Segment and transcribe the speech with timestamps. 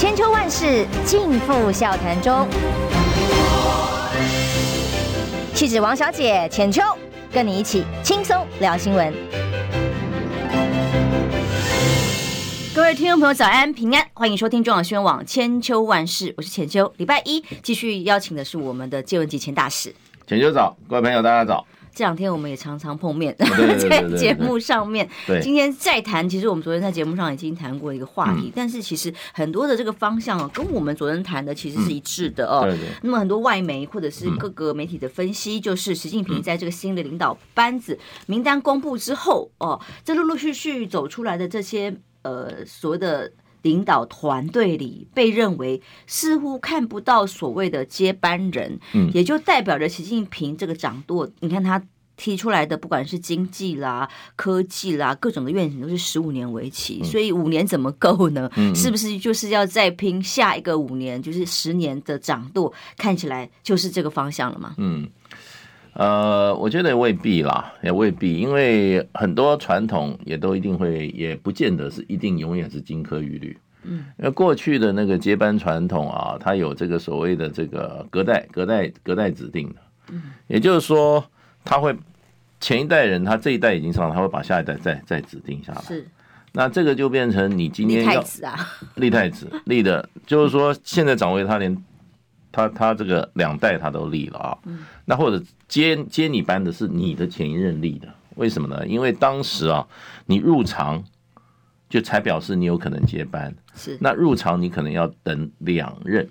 [0.00, 2.48] 千秋万世尽付笑谈中。
[5.52, 6.80] 气质王小姐浅秋，
[7.30, 9.12] 跟你一起轻松聊新闻。
[12.74, 16.90] 各位听众朋友，早安平安，欢迎收听中广新闻网千秋万世，我是浅秋。
[16.96, 19.94] 礼拜一继续邀请的是我们的借文汲前大使。
[20.26, 21.66] 浅秋早，各位朋友大家早。
[22.00, 25.06] 这两天我们也常常碰面， 在节目上面。
[25.42, 32.66] 今天再谈，其实我们昨天在节目上已经谈过一个话题，但是其实很多的这个方向哦，跟我们昨天谈的其实是一致的哦。
[33.02, 43.30] 那么很多外媒或者是各个媒体的分析，就是习近平在这个新的领导班子名单公布之后哦，这陆陆续续走出来的这些呃所谓的。
[43.62, 51.28] 领导团队里被认为似乎看不到所谓的接班人，嗯，也就代表着习近平这个掌舵。
[51.40, 51.82] 你看他
[52.16, 58.50] 提出来的，不管是经济啦、科技啦，各种的愿景都是十五年为期，所以五年怎么够呢？
[58.74, 62.72] 是不是就是要再拼下一个五年，就是十年的掌舵？
[62.96, 64.74] 看起来就是这个方向了吗？
[64.76, 65.08] 嗯。
[66.00, 73.58] 呃，我觉得也未必啦，也未必，因为很多传统也都一定会，也不见得是一定永远是金科玉律。
[73.82, 79.74] 嗯，因为过去的那个接班传统啊，它有这个所谓的这个隔代、隔代、隔代指定的。
[80.08, 81.22] 嗯，也就是说，
[81.66, 81.94] 他会
[82.60, 85.82] 前一代人他这一代已经上了，他会把下一代再再指定下来。
[85.82, 86.08] 是，
[86.52, 88.56] 那这个就变成你今天要立太子啊，
[88.94, 91.76] 立太子立的，就是说现在掌握他连。
[92.52, 94.58] 他他这个两代他都立了啊，
[95.04, 98.86] 那或者接接你班的是你的前一任立的，为什么呢？
[98.86, 99.86] 因为当时啊，
[100.26, 101.04] 你入场
[101.88, 106.28] 就才表示你有可能接班，是那入场你可能要等两任，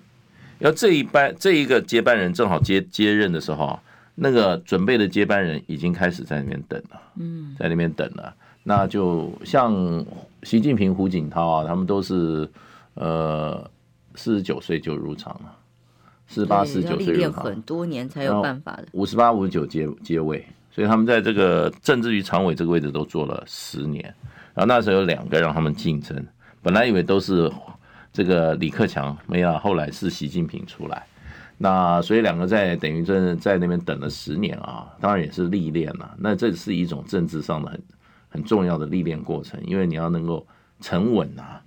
[0.58, 3.82] 要这一班这一个接班人正好接接任的时候啊，
[4.14, 10.04] 那个准备的接班人已经开始在那边等了，嗯，在那边等了，那就像
[10.42, 12.48] 习近平、胡锦涛啊，他们都是
[12.94, 13.70] 呃
[14.14, 15.56] 四十九岁就入场了。
[16.32, 18.86] 四十八、四十九岁，练很多年才有办法的。
[18.92, 24.04] 五十八、五十九接接位，所以他们在这个政治局常委这个位置都做了十年。
[24.54, 26.24] 然后那时候有两个让他们竞争，
[26.62, 27.50] 本来以为都是
[28.12, 31.04] 这个李克强，没有，后来是习近平出来。
[31.58, 36.14] 那所以两个在等于在在那边等了十年啊，当然也是历练了。
[36.16, 37.82] 那这是一种政治上的很
[38.28, 40.46] 很重要的历练过程，因为你要能够
[40.80, 41.60] 沉稳啊，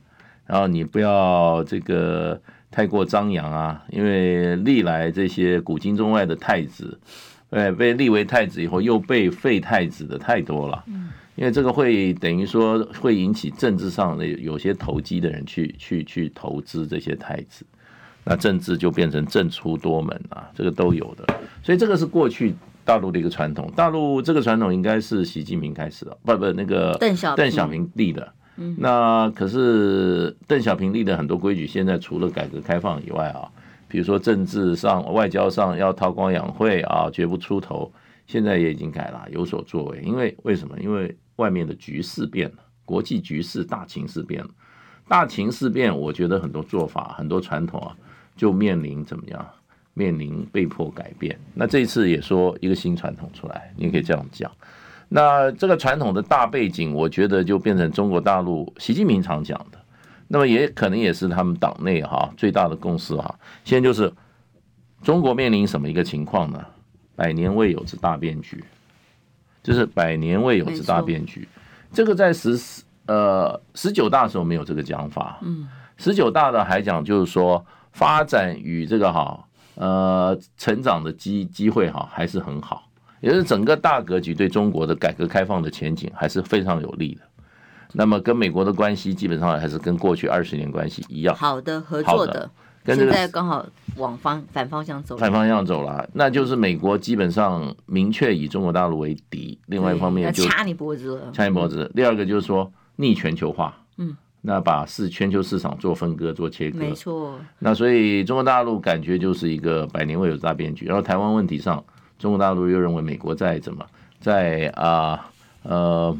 [0.46, 2.42] 然后你不要这个。
[2.74, 3.84] 太过张扬啊！
[3.92, 7.00] 因为历来这些古今中外的太子，
[7.52, 10.84] 哎，被立为太子以后又被废太子的太多了。
[10.88, 17.66] 嗯因为这个会等于说会引起政治上的有些投机的人去去去投资这些太子，
[18.24, 21.26] 那政治就变成政出多门啊，这个都有的。
[21.64, 22.54] 所以这个是过去
[22.86, 28.32] 大陆的一个传统，大陆这个传统应该是习近平开始的，不不，那个邓小邓小平立的。
[28.78, 33.50] 那可是邓小平立的很多规矩，现在除了改革开放以外啊，
[33.88, 37.92] 比如说政治上、外交上要韬光养晦啊，绝不出头，
[38.28, 40.02] 现在也已经改了，有所作为。
[40.04, 40.78] 因为为什么？
[40.80, 44.50] 因为外面的局势变了，国际局势大情势变了，
[45.08, 47.96] 大情势变，我觉得很多做法、很多传统啊，
[48.36, 49.46] 就面临怎么样？
[49.96, 51.40] 面临被迫改变。
[51.54, 54.52] 那这一次也说一个新传统出来，你可以这样讲。
[55.16, 59.78] 那这个传统的大背景，我觉得就变成中国大陆习近平常讲的，
[60.28, 63.36] 那么也可能也是他们党内哈最大的共识哈。
[63.64, 64.12] 现在就是
[65.04, 66.66] 中国面临什么一个情况呢？
[67.16, 68.64] 百年未有之大变局，
[69.62, 71.48] 就是百年未有之大变局。
[71.92, 72.60] 这个在十
[73.06, 79.46] 呃十九大的时候没有这个讲法，嗯，十九大的还讲就是说发展与这个哈
[79.76, 82.90] 呃成长的机机会哈还是很好。
[83.24, 87.22] 也是整个大格局对中国的改革开放的前景还是非常有利的。
[87.94, 92.52] 那么跟美国的关系基本上还是跟过去二十年关系一样，好的合作的。
[92.86, 99.58] 现在刚好往方反方向走，反方向走了，那就是美国基本上明确以中国大陆为敌。
[99.68, 101.90] 另外一方面就掐你脖子了，掐你脖子。
[101.96, 107.40] 第二个就是说逆全球化，嗯，那把市全球市场做分割做切割，没错。
[107.60, 110.88] 那所以中国大陆感觉就是一个百年未有大变局。
[110.88, 111.82] 然后台湾问题上。
[112.24, 113.86] 中国大陆又认为美国在怎么
[114.22, 115.30] 在啊
[115.64, 116.18] 呃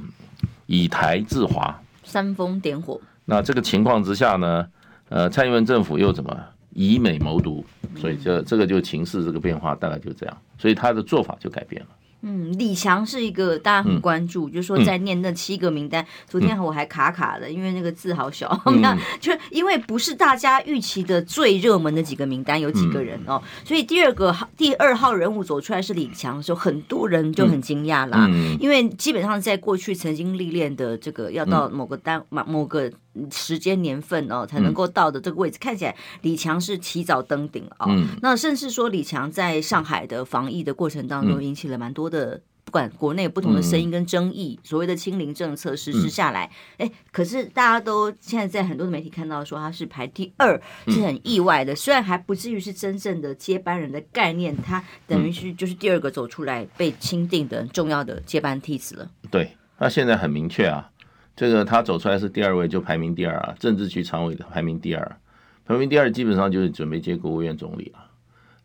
[0.66, 1.74] 以台制华，
[2.04, 3.00] 煽风点火。
[3.24, 4.68] 那这个情况之下呢，
[5.08, 6.38] 呃，蔡英文政府又怎么
[6.72, 7.64] 以美谋独？
[7.96, 11.88] 所以这这个就情势这个变化大概就这样，所以他的做法就改变了。
[12.26, 18.50] 嗯，李强是一个大家很关注，嗯、就是说在念那七个名单，嗯、昨天我还卡卡的，因为那个字好小，
[18.82, 32.92] 那、嗯、 就因为不是大家预期的最热门的几个名单，有几个人哦，嗯、所以第二个第二号人物走出来是李强的时候，很多人就很惊讶啦，嗯、因为基本上在过去曾经历练的这个要到某个单某某个。
[33.32, 37.86] 时间年份哦，才能够到的这个位置，嗯、看起来李强是提早登顶了啊。
[37.90, 42.42] 嗯、那甚至说李强在上海的防疫的过程当中，引起了蛮多的。
[42.66, 51.74] 不管国内不同的声音跟争议，嗯、所谓的清零政策实施下来，哎、嗯，可是大家都现在在很多的媒体看到说他是排第二，是很意外的。
[51.74, 59.12] 嗯、虽然还不至于是真正的接班人的概念，他等于是就是第二个走出来被钦定的重要的接班梯子了。
[59.30, 60.90] 对，那现在很明确啊，
[61.36, 65.18] 这个他走出来是第二位，就排名第二啊，政治局常委的排名第二，
[65.66, 68.00] 排名第二基本上就是准备接国务院总理了。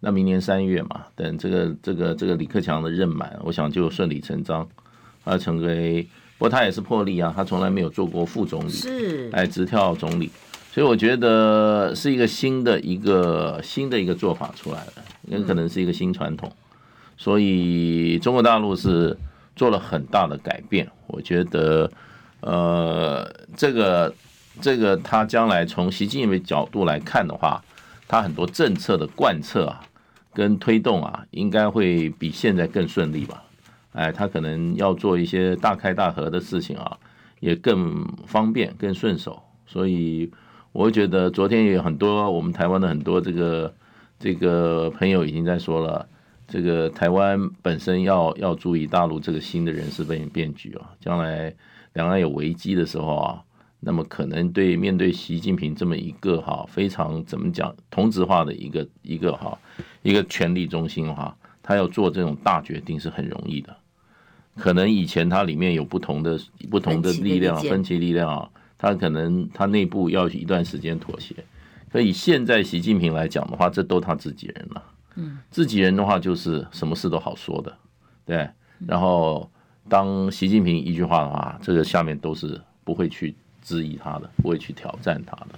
[0.00, 4.68] 那明年三月嘛，等这个这个这个李克强的任满，我想就顺理成章，
[5.24, 6.02] 他成为，
[6.36, 10.30] 不过他也是破例啊，他从来没有做过副总理，是，哎，直跳总理，
[10.70, 14.92] 所以我觉得是一个新的一个新的一个做法出来了，
[15.26, 16.52] 也可能是一个新传统，
[17.16, 19.16] 所以中国大陆是
[19.56, 21.90] 做了很大的改变，我觉得，
[22.40, 24.14] 呃，这个
[24.60, 27.62] 这个他将来从习近平角度来看的话，
[28.06, 29.82] 他很多政策的贯彻啊。
[30.34, 33.42] 跟推动啊，应该会比现在更顺利吧？
[33.92, 36.96] 哎，他可能要做一些大开大合的事情啊，
[37.40, 39.42] 也更方便、更顺手。
[39.66, 40.30] 所以，
[40.70, 43.74] 我觉得昨天也有很多我们台湾的很多这个
[44.20, 46.06] 这个朋友已经在说了，
[46.46, 51.52] 这个台湾本身要要注意大陆这个新的人事变变局啊，将来
[51.92, 53.42] 两岸有危机的时候啊。
[53.80, 59.56] 那么可能对面对习近平这么一个哈非常怎么讲同质化的一个一个哈
[60.02, 63.76] 一个权力中心哈，他要做这种大决定是很容易的。
[64.56, 66.36] 可能以前它里面有不同的
[66.68, 71.36] 不同的力量分歧力量啊，他可能他内部要一段时间妥协。
[71.92, 74.82] 所以现在习近平来讲的话，这都他自己人了。
[75.14, 77.78] 嗯，自己人的话就是什么事都好说的，
[78.26, 78.50] 对。
[78.84, 79.48] 然后
[79.88, 83.34] 当习近平一句话的话，这个下面都是不会去。
[83.60, 85.48] 质疑他的，不会去挑战他的，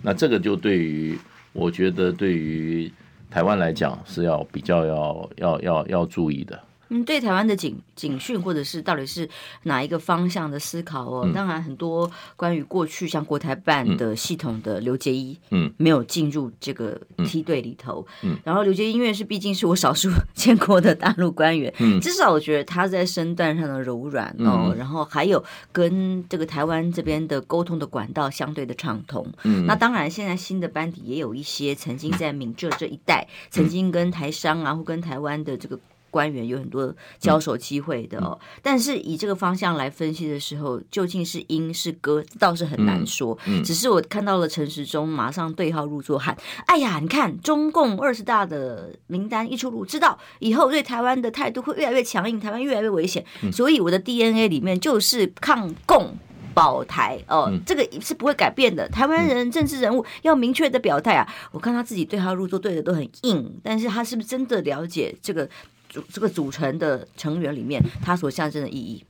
[0.00, 1.18] 那这个就对于，
[1.52, 2.90] 我觉得对于
[3.28, 6.58] 台湾来讲是要比较要要要要注意的。
[6.90, 9.28] 嗯，对台湾的警警讯，或者是到底是
[9.62, 11.22] 哪一个方向的思考哦？
[11.24, 18.06] 嗯、当然，很多关于过去像国台办的系统的刘杰一，嗯，没有进入这个梯队里头。
[18.22, 29.24] 嗯，然后刘杰一因为是毕竟是我少数 见过的大陆官员，嗯，至少我觉得他在身段上的柔软哦，嗯、然后还有跟这个台湾这边的沟通的管道相对的畅通。
[29.44, 35.78] 嗯，那当然，现在新的班底也有一些曾经在闽浙这一带，嗯、曾经跟台商啊或跟台湾的这个。
[36.10, 43.38] 官员有很多交手机会的哦，但是以这个方向来分析的时候，究竟是因是歌，倒是很难说。
[43.64, 46.36] 只是我看到了陈时中马上对号入座喊
[46.66, 56.14] ：“哎呀，你看中共二十大的名单一出炉，知道以后对台湾的态度会越来越强硬，台湾越来越危险，所以我的 DNA 里面就是抗共
[56.52, 58.88] 保台哦，这个是不会改变的。
[58.88, 61.26] 台湾人政治人物要明确的表态啊！
[61.52, 65.48] 我看他自己对号入座对的都很硬，但是他是不是真的了解这个？”
[65.90, 69.04] 组这个组成的成员里面，它所象征的意义。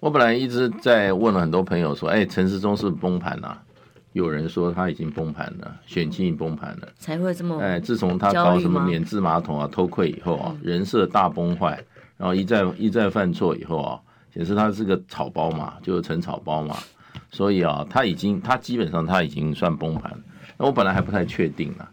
[0.00, 3.62] 我本来一直在问了很多朋友说：“哎，陈世忠是崩盘了啊？”
[4.12, 7.80] 有人说他已经崩盘了，选情崩盘了，才会这么哎。
[7.80, 11.82] 自从他搞什么免治马桶啊、偷窥以后啊，人设大崩坏，
[12.16, 14.00] 然后一再一再犯错以后啊，
[14.32, 16.76] 显示他是个草包嘛，就是陈草包嘛。
[17.32, 20.18] 所以啊，他已经他基本上他已经算崩盘了。
[20.56, 21.84] 那我本来还不太确定呢。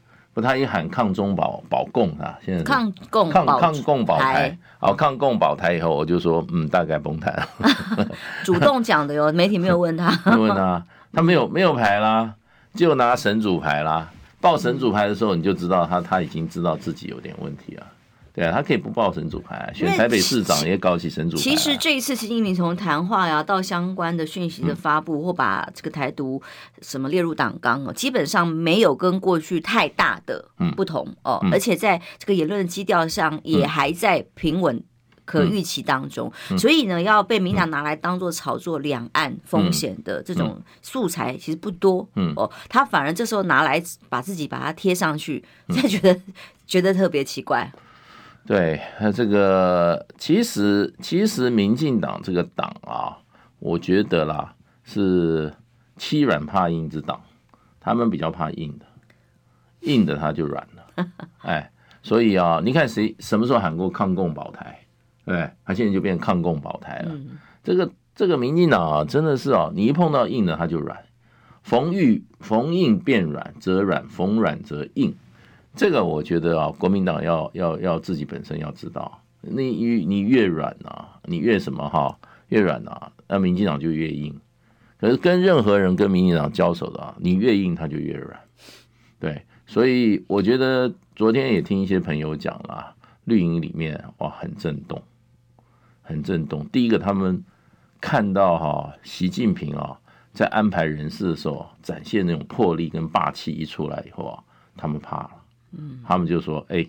[0.41, 7.47] 不，他一喊抗中保保共啊，现在抗共抗抗共保台，好抗共保台以后，我就说嗯，大概崩盘了。
[8.43, 10.83] 主动讲的哟，媒体没有问他，没问他，
[11.13, 12.33] 他没有没有牌啦，
[12.73, 14.09] 就拿神主牌啦。
[14.41, 17.85] 报神主牌的时候，你就知道他他已经知道自己有点问题了。
[18.33, 21.43] 对啊，他可以不报神主牌，选台北市长也搞起神主牌。
[21.43, 26.41] 其实这一次习近平从谈话呀到相关的讯息的发布，或把这个台独
[26.81, 30.45] 什么列入党纲哦，基本上没有跟过去太大的
[30.77, 34.81] 不同哦，而且在这个言论的基调上也还在平稳
[35.25, 36.31] 可预期当中。
[36.57, 42.07] 所以呢，要被民党拿来当做炒作两岸风险的这种素材其实不多。
[42.15, 46.21] 嗯哦，他反而这时候拿来把自己把它贴上去，才 觉得
[46.65, 47.69] 觉得特别奇怪。
[48.45, 53.17] 对，他这个其实其实民进党这个党啊，
[53.59, 55.53] 我觉得啦是
[55.95, 57.21] 欺软怕硬之党，
[57.79, 58.85] 他们比较怕硬的，
[59.81, 61.07] 硬的他就软了，
[61.43, 61.71] 哎，
[62.01, 64.79] 所以啊，你看谁什么时候喊过抗共保台，
[65.23, 67.15] 对，他现在就变抗共保台了。
[67.63, 70.97] 这个这个民进党啊，真的是啊，你一碰到硬的他就软，
[71.61, 75.15] 逢遇逢硬变软则软，逢软则硬。
[75.75, 82.17] 这个我觉得啊，国民党要要要自己本身要知道，你越你越软啊，你越什么哈，
[82.49, 84.39] 越软啊，那民进党就越硬。
[84.99, 88.39] 可是跟任何人跟民进党交手的啊，你越硬他就越软。
[89.19, 95.01] 对，所以我觉得昨天也听一些朋友讲了，绿营里面哇很震动，
[96.01, 96.67] 很震动。
[96.67, 97.43] 第一个他们
[97.99, 99.97] 看到哈习近平啊
[100.33, 104.43] 在安排人事的时候展现那种魄力跟霸气一出来以后啊，
[104.77, 105.31] 他们怕了，
[105.77, 106.85] 嗯，他们就说哎，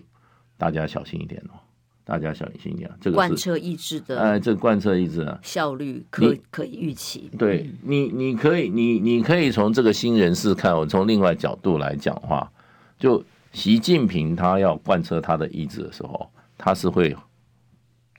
[0.57, 1.59] 大家小心一点哦。
[2.05, 7.31] 大家小心一点，这个贯彻意志的，哎，这贯彻意志啊，效率可可以预期。
[7.39, 12.51] 对你，你可以，你你可以从这个新人事看，我从另外角度来讲的话，
[12.99, 13.23] 就
[13.53, 17.15] 习近平他要贯彻他的意志的时候，他是会。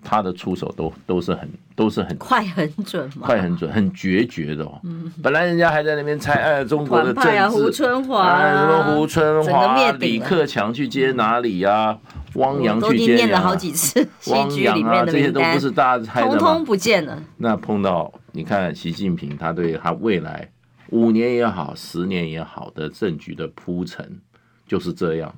[0.04, 4.78] 他的出手都都是很都是很快很准嘛，快很准，很决绝的哦。
[4.84, 11.98] 嗯，本来人家还在那边猜，哎，中国的政治啊，胡春华，哎，什么胡春华、李克强去接哪里呀？
[12.34, 14.06] 汪洋去接，念了好几次。
[14.26, 16.36] 汪洋啊，这些都不是大家猜的吗？
[16.36, 17.22] 通通不见了。
[17.36, 20.50] 那碰到你看，习近平他对他未来
[20.90, 24.20] 五年也好，十年也好的政局的铺陈
[24.66, 25.32] 就是这样，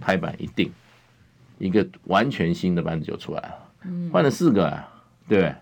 [0.00, 0.72] 拍板一定。
[1.62, 3.54] 一个完全新的班子就出来了，
[4.10, 4.88] 换了四个啊，
[5.28, 5.54] 对不对？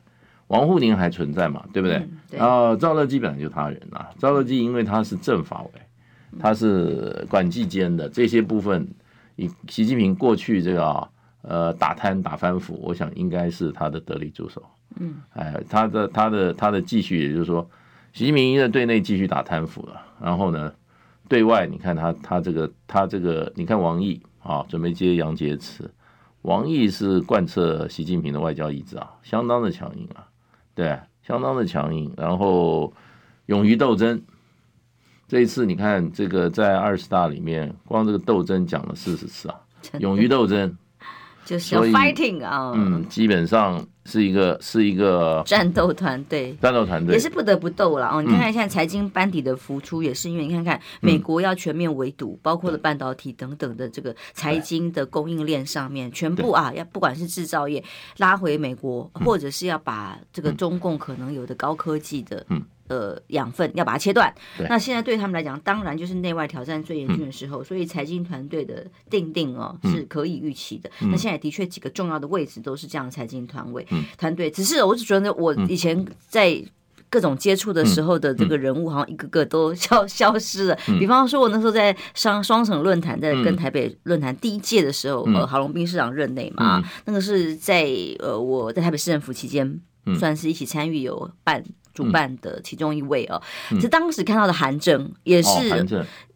[0.47, 2.09] 王沪宁还存在嘛，对不对？
[2.31, 5.71] 然后赵乐际本来就他人啊，赵乐际因为他是政法委，
[6.39, 8.89] 他是管纪监的这些部分，
[9.37, 11.09] 以习近平过去这个啊，
[11.43, 14.65] 呃，打贪打反腐，我想应该是他的得力助手。
[14.99, 17.69] 嗯，哎，他的他的他的继续，也就是说，
[18.15, 20.73] 习近平在对内继续打贪腐了，然后呢，
[21.29, 24.23] 对外你看他他这个他这个，你看王毅。
[24.43, 25.89] 啊，准备接杨洁篪，
[26.43, 30.27] 王毅是贯彻习近平的外交意志啊，相当的强硬啊，
[30.75, 32.13] 对，相当的强硬。
[32.17, 32.93] 然后
[33.47, 34.23] 勇于斗争，
[35.29, 39.61] 这一次你看这个在二十大里面，光这个斗争讲了四十次啊，
[39.99, 40.77] 勇于斗争。
[41.51, 47.13] 就是要 fighting 啊，嗯，基本上是一个是一个战斗团队，战斗团队。
[47.17, 48.23] 也是不得不斗了哦。
[48.23, 57.83] 你看看现在财经班底的浮出，也是因为你看看美国要全面围堵，包括了半导体等等的这个财经的供应链上面，全部啊要不管是制造业
[58.19, 62.63] 拉回美国，或者是要把这个中共可能有的高科技的嗯。
[62.91, 64.35] 呃，养分要把它切断。
[64.69, 67.63] 那现在对他们来讲，当然就是内外挑战最严峻的时候。
[67.63, 70.91] 嗯、所以财经团队的定定哦，是可以预期的。
[71.01, 73.87] 嗯、那现在的确几个重要的位置都是这样的财经团委
[74.19, 74.51] 团队。
[74.51, 76.61] 只是我只觉得，我以前在
[77.09, 80.77] 各种接触的时候的这个人物，好像一个个都消消失了。
[80.99, 89.81] 比方说，我那时候在双双城论坛，在跟台北论坛第一届的时候，呃，郝龙斌市长任内嘛，那个是在呃我在台北市政府期间，
[90.19, 91.65] 算是一起参与有办。
[91.93, 93.41] 主办的其中一位哦，
[93.81, 95.49] 是当时看到的韩正，也是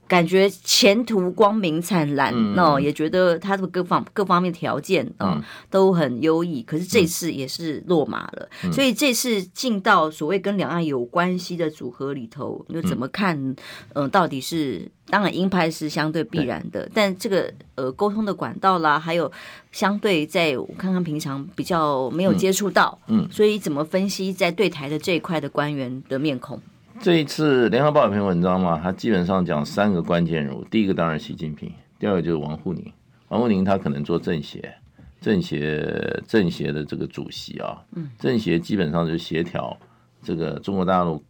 [0.06, 6.62] 感觉前途光明灿烂哦，也觉得他的各方各方面条件啊都很优异。
[6.62, 13.56] 可是这次也是落马了，所以这次进到所谓跟两岸有关系的组合里头，又怎么看？
[13.94, 14.90] 嗯，到底是？
[15.10, 19.30] 当然，鹰派是相对必然的，但这个呃沟通的管道啦，还有
[19.70, 26.58] 相对在我看看平常比较没有接触到，嗯，所以怎么分析在对台的这一块的官员的面孔？
[27.00, 32.92] 这一次联合报有篇文章嘛，他基本上讲三个关键人物，第一个当然习近平，第二个就是王沪宁，
[33.28, 34.74] 王沪宁他可能做政协，
[35.20, 39.76] 政协政协的这个主席啊，嗯，政协基本上就协调
[40.22, 41.22] 这个中国大陆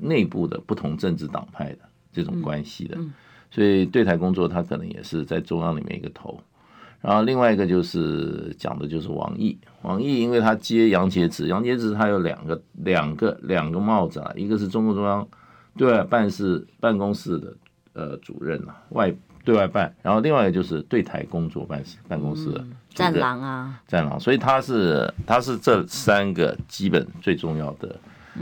[0.00, 1.78] 内部的不同政治党派的。
[2.14, 2.96] 这种关系的，
[3.50, 6.40] 所以对台工作他可能也是在中央里面一个头，
[7.04, 15.26] 然后另外一个就是讲的就是王毅，王毅因为他接杨洁篪，杨洁篪他有两个两个两个帽子啊，一个是中共中央
[15.76, 17.54] 对外办事办公室的
[17.92, 27.94] 呃主任啊，外对外办，然后另外一个就是对台工作办事办公室的战狼啊，战狼，所以他是他是这三个基本最重要的。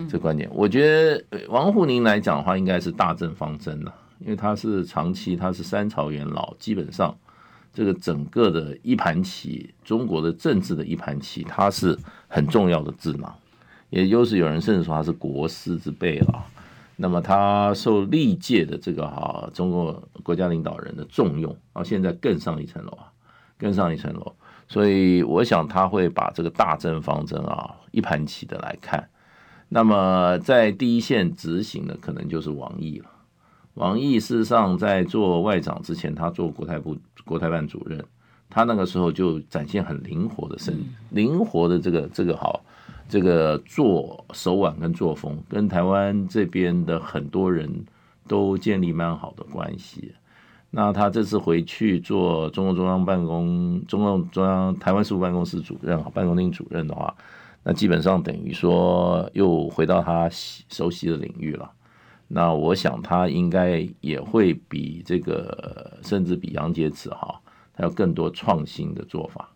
[0.08, 7.14] 这观点，我觉得王沪宁来讲的话，应该是大政方针了，因为他是长期，他是三朝元老，基本上
[7.72, 11.98] 这个整个的一盘棋，中国的政治的一盘棋，它是
[12.28, 13.34] 很重要的智囊，
[13.90, 16.44] 也就是有人甚至说他是国师之辈了。
[16.96, 23.10] 那么他受历届的这个哈中国国家领导人的重用，啊，现在更上一层楼啊，
[23.58, 24.34] 更上一层楼，
[24.68, 29.08] 所以我想他会把这个大政方针啊一盘棋的来看。
[29.70, 33.06] 那么在第一线执行的可能就是王毅了。
[33.74, 38.04] 王毅事实上在做外长之前，他做国台部国台办主任，
[38.50, 40.78] 他那个时候就展现很灵活的身，
[41.10, 42.62] 灵活的这个这个好，
[43.08, 47.86] 这个做手腕跟作风，跟台湾这边的很多人
[48.28, 50.12] 都建立蛮好的关系。
[50.70, 57.14] 那他这次回去做中共中央办公、中共中央台湾事务办公室主任、办公厅主任的话。
[57.64, 61.70] 那基本上等于说又回到他熟悉的领域了。
[62.34, 67.38] 那我想他应该也会比这个，甚至比杨洁篪哈，
[67.74, 69.50] 他有更多创新的做法。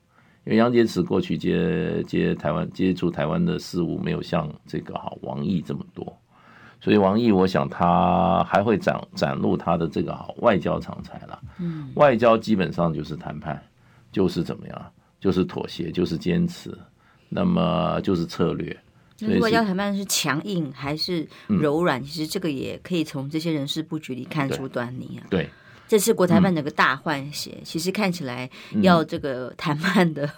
[0.45, 6.15] 因为杨洁篪过去接接台湾接触台湾的事务没有像这个哈王毅这么多，
[6.79, 11.41] 所以王毅我想他还会展展露他的这个哈外交长才了。
[11.59, 13.59] 嗯，外交基本上就是谈判，
[14.13, 16.77] 就是怎么样，就是妥协，就是坚持，
[17.31, 18.77] 那么就是策略。
[19.21, 22.03] 那外交谈判是强硬还是柔软？
[22.03, 25.25] 其实这个也可以从这些人事布局里看出端倪啊。
[25.31, 25.49] 对，
[25.89, 28.51] 这次国台办整个大换血，其实看起来
[28.83, 30.29] 要这个谈判的，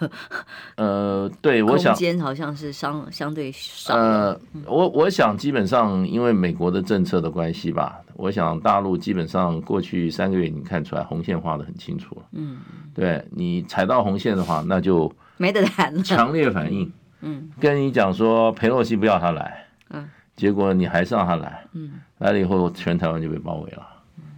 [0.75, 3.95] 呃，对，我想空间好像是相相对少。
[3.95, 12.21] 呃，我我想基本上因为美国的政策的关系吧，我想大陆基本上过去三个月你看出来红线画的很清楚了。
[12.33, 12.59] 嗯，
[12.93, 16.91] 对你踩到红线的话，那就没得谈了，强烈反应。
[17.21, 23.85] 嗯，跟你讲说裴洛西不要他来，嗯，结果你还是让他来，嗯，来了以后全台湾就被包围了，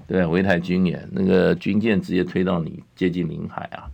[0.08, 3.86] 对，围台军演，那个军舰直接推到你接近领海啊，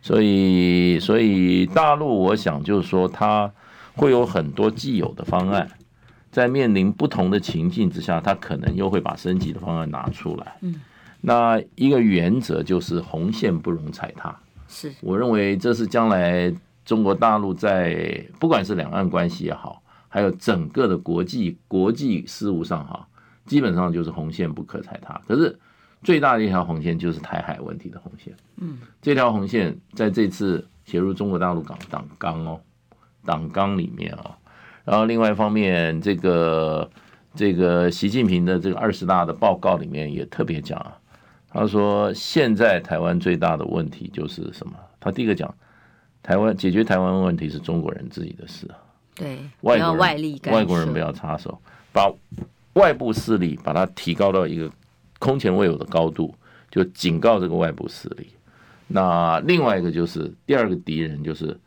[0.00, 3.48] 所以所以大陆我想就是说他
[3.94, 5.70] 会有很多既有的方案，
[6.32, 10.80] 在面临不同的情境之下，他可能又会把升级的方案拿出来，嗯，
[11.20, 14.92] 那一个原则就是红线不容踩踏，是。
[15.00, 16.52] 我认为这是将来。
[16.84, 23.06] 中国大陆在不管是两岸关系也好，还有整个的国际国际事务上哈，
[23.46, 25.20] 基本上就是红线不可踩踏。
[25.28, 25.56] 可是
[26.02, 28.34] 最大的一条红线就是台海问题的红线。
[28.56, 32.60] 嗯，这条红线在这次写入中国大陆党党纲哦，
[33.24, 34.36] 党纲里面啊。
[34.84, 36.90] 然后另外一方面，这个
[37.34, 40.98] 这个习近平的这个二十大的报告里面也特别讲啊，
[41.48, 44.72] 他说现在台湾最大的问题就是什么？
[44.98, 45.54] 他第一个讲。
[46.22, 48.68] 台湾解决台湾问题是中国人自己的事，
[49.16, 51.60] 对，外国外力外国人不要插手，
[51.92, 52.08] 把
[52.74, 54.70] 外部势力把它提高到一个
[55.18, 56.32] 空前未有的高度，
[56.70, 58.28] 就警告这个外部势力。
[58.86, 61.58] 那另外一个就是第二个敌人就是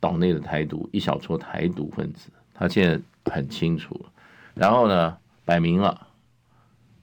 [0.00, 4.00] 岛内的台独一小撮台独分子，他现在很清楚，
[4.54, 6.06] 然后呢，摆明了，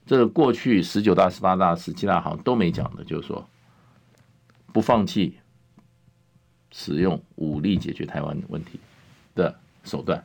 [0.05, 3.47] 这个过去十九大、十八大、十七大好像都没讲的，就是说
[4.73, 5.37] 不放弃。
[6.71, 8.79] 使用武力解决台湾问题
[9.35, 10.23] 的手段，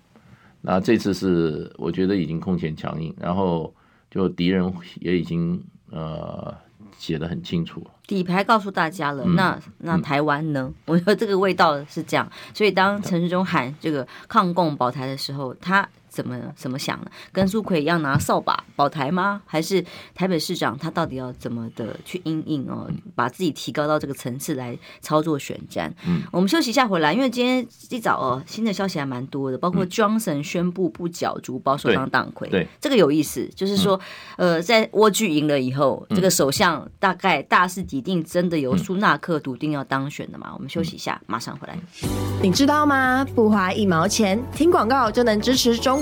[0.61, 3.73] 那这次是我觉得已经空前强硬，然后
[4.11, 6.55] 就敌人也已经呃
[6.99, 9.25] 写的很清楚了，底牌告诉大家了。
[9.25, 10.69] 那那台湾呢？
[10.69, 15.89] 嗯、我觉得这个味道是这样，所以当陈世忠喊这个抗共保台的时候，他。
[16.13, 17.07] 怎么怎么想呢？
[17.33, 19.41] 跟苏奎一样拿扫把保台吗？
[19.47, 19.83] 还是
[20.15, 25.93] 台北市长他到底要怎么的去应应哦，把自己提高到这个层次来操作选战？
[26.07, 33.99] 嗯，我们休息一下回来，因为今天一早哦，新的消息还蛮多的，包括 Johnson 宣布不角逐保守党党魁，对，这个有意思，就是说，
[34.37, 40.51] 呃，在莴苣赢了以后，这个首相大概大势已定，真的由苏纳克笃定要当选的嘛？
[40.55, 41.79] 我们休息一下，马上回来。
[42.43, 43.25] 你知道吗？
[43.35, 46.02] 不花一毛钱，听广告就能支持中。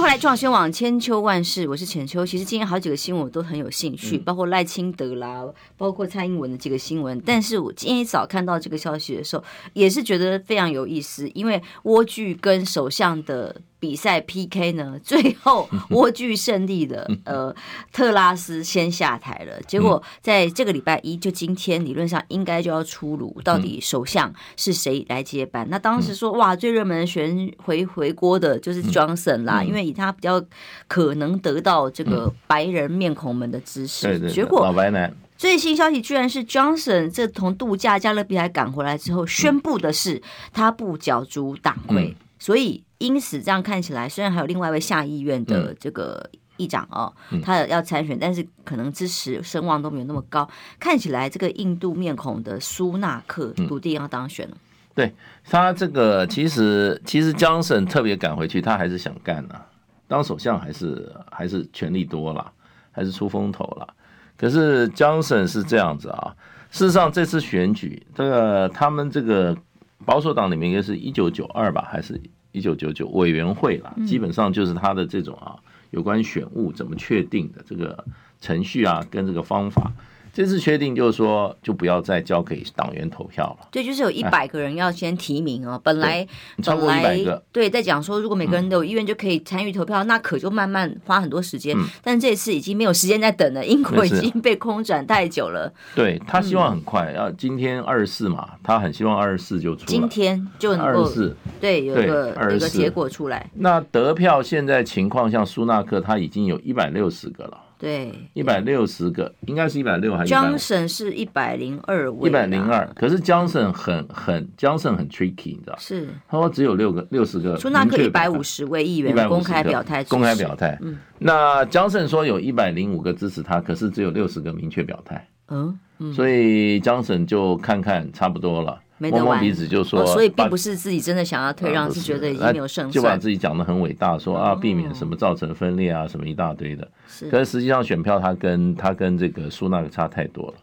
[0.00, 2.24] 迎回来，中广新网千秋万世，我是浅秋。
[2.24, 5.44] 其实今天好几个新闻我都很有兴趣，包括赖清德啦，
[5.76, 7.20] 包括蔡英文的几个新闻。
[7.20, 13.60] 但是我今天一早看到这个消息的时候，也是觉得非常有意思，因为蜗居跟首相的。
[13.80, 17.52] 比赛 PK 呢， 最后 蜗居胜利的呃
[17.92, 19.60] 特拉斯先下台了。
[19.62, 25.66] 结果在这个礼拜一，就今天理论上应该就要出炉，到底首相是谁来接班？
[25.70, 30.40] 那当时说哇，最热门选回回锅的就是 Johnson 啦，因为以他比较
[30.86, 34.30] 可能得到这个白人面孔们的支持。
[34.30, 42.84] 结果老白男最新消息居然是 Johnson 这从度假加勒比海赶回来之后宣布的是他不角逐党魁，所以。
[43.00, 50.46] 因此，这样看起来，虽然还有另外一位下议院的这个议长哦，嗯、他要参选，但是可能支持声望都没有那么高。
[50.78, 54.56] 看起来，这个印度面孔的苏纳克笃定要当选了。
[54.94, 59.66] 对他这个，其实其实江省特别赶回去，他还是想干呢、啊。
[60.06, 62.52] 当首相还是还是权力多了，
[62.92, 63.94] 还是出风头了。
[64.36, 66.36] 可是江省是这样子啊。
[66.70, 69.56] 事实上，这次选举，这个他们这个
[70.04, 72.20] 保守党里面应该是一九九二吧，还是？
[72.52, 75.56] 一九九九委员会啦，基本上就是他的这种啊
[75.90, 78.04] 有关选务怎么确定的这个
[78.40, 79.92] 程序啊，跟这个方法。
[80.32, 83.68] 这次确定就是说，就不要再交给党员投票了。
[83.70, 85.80] 对，就是有一百个人要先提名哦。
[85.82, 86.26] 本来
[86.62, 91.76] 超过一百个，对，在讲说，如果每个人都有意愿就可以参与投票，那可就慢慢花很多时间。
[92.02, 95.72] 但这次已经没有时间再等了，英国已经被空转太久了。
[95.94, 99.86] 对，他希望很快，要今天二十四嘛，他很希望二十四就出来。
[99.86, 103.50] 今天就能够二十四，对，有一个有个结果出来。
[103.54, 107.58] 那得票现在情况，像苏纳克他已经有一百六十个了。
[107.80, 112.86] 对，一百六十个，应该是一百六还是？Johnson 是一百零二位，一百零二。
[112.94, 115.76] 可是 Johnson 很很 Johnson 很 tricky，你知道？
[115.78, 117.56] 是，他说只有六个六十个。
[117.56, 120.78] 苏纳克一百五十位议员公开表态，公开表态。
[120.82, 125.26] 嗯，那 Johnson 说有一百零五个支持他，可是只有六十个明确表态。
[125.48, 125.78] 嗯，
[126.12, 128.78] 所以 Johnson 就看看差不多了。
[129.08, 136.86] 摸摸鼻子就说，所以并不是自己真的想要退让，是觉得已经没有胜算，就把自己讲的很伟大，说啊，避免什么造成分裂啊，什么一大堆的。
[137.08, 140.54] 是，可是实际上选票他跟他跟这个苏纳克差太多了。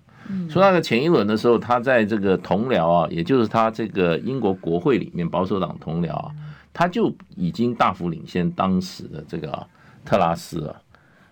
[0.49, 6.31] 苏纳克前一轮的时候，他在这个同僚啊，也就是他这个英国国会里面保守党同僚啊，
[6.73, 9.65] 他就已经大幅领先当时的这个
[10.05, 10.81] 特拉斯了。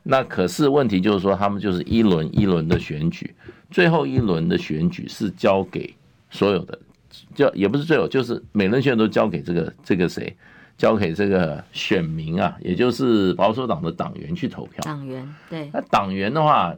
[0.02, 3.36] 那可是问题就是说，他们就是一轮一轮的选举，
[3.70, 5.94] 最后一轮的选举是交给
[6.30, 6.80] 所有的。
[7.36, 10.36] 就也不是最后，就是每轮选都交给这个这个谁，
[10.78, 14.80] 交给这个选民啊，也就是保守党的党员去投票。
[14.84, 16.74] 党员对，那党员的话，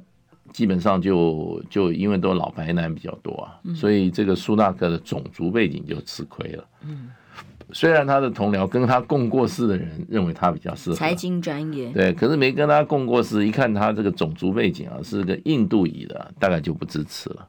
[0.51, 6.63] 基本上就就因为都老白男比较多啊，所以这个苏纳克的种族背景就吃亏了。
[6.83, 7.09] 嗯，
[7.73, 17.47] 虽然他的同僚跟他共过事的人认为他比较适合财经专业，对，可是没跟他共过事，一看他这个种族背景啊，是个印度裔的，大概就不支持了。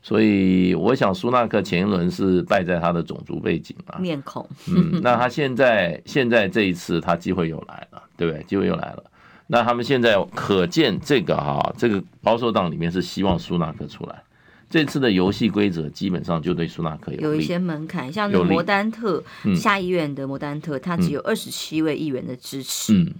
[0.00, 4.48] 所以我想，苏纳克前一轮是败在他的种族背景啊，面孔。
[4.68, 8.42] 嗯，那他现在 现在这一次他机会又来了，对不对？
[8.44, 9.04] 机会又来了。
[9.46, 14.22] 那他们现在可见这个哈，这个保守党里面是希望苏纳克出来。
[14.70, 19.22] 这次的游戏规则基本上就对苏纳克有有一些门槛，像那个摩丹特
[19.56, 22.94] 下议院的摩丹特，他只有二十七位议员的支持。
[22.94, 23.14] 嗯。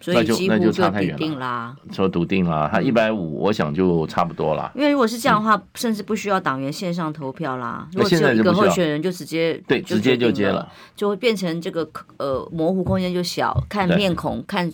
[0.00, 4.72] 所以几乎就笃定啦，说笃定啦，他一百五，我想就差不多啦。
[4.74, 7.86] 因为如果是这样的话，甚至不需要党员线上投票啦。
[7.92, 11.86] 如果只有一个候选人，就直接对，直接就接了，就会变成这个
[12.16, 14.72] 呃模糊空间就小，看面孔，看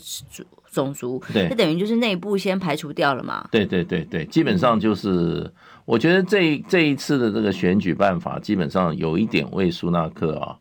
[0.70, 3.48] 种族，对，这等于就是内部先排除掉了嘛。
[3.50, 5.50] 对对对对，基本上就是，
[5.84, 10.56] 我觉得这这一次的这个选举办法，基本上有一点为苏纳克啊，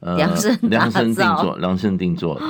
[0.00, 2.42] 呃，量身量身定做，量身定做的。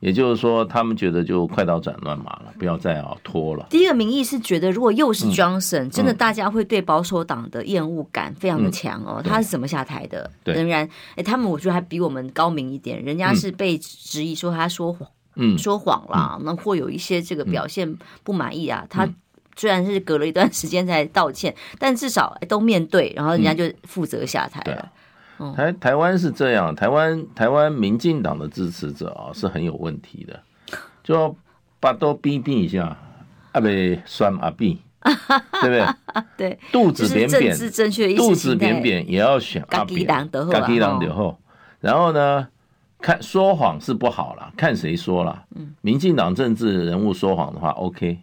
[0.00, 3.66] 也就是说，他们觉得就快刀斩乱麻了，不要再啊拖了。
[3.68, 9.20] 第一个民意是觉得，如果又是 Johnson，、嗯、真的大家会对保守党的厌恶感非常的强哦。
[9.22, 10.30] 嗯、他是怎么下台的？
[10.44, 13.04] 仍然，哎，他们我觉得还比我们高明一点。
[13.04, 18.80] 人家是被质疑说他说谎，嗯，说谎啦，那、嗯、或有一些这个表现不满意啊。
[18.84, 19.08] 嗯、他
[19.54, 24.80] 虽然是隔了一段时间才道歉，但至少都面对，然后人家就负责下台了。
[24.82, 24.90] 嗯
[25.56, 30.40] 台台湾是这样，台湾台湾民进党的支持者啊是很有问题的，
[31.02, 31.34] 就
[31.80, 32.96] 把都逼逼一下，
[33.52, 35.86] 阿被酸阿逼， 对不对？
[36.36, 37.56] 对，肚子扁扁，
[38.16, 40.20] 肚子扁扁也要选阿扁，嘎
[40.66, 41.38] 吉党的后，
[41.80, 42.46] 然后呢，
[43.00, 45.44] 看说谎是不好了，看谁说了。
[45.80, 48.18] 民进党政治人物说谎的话，OK，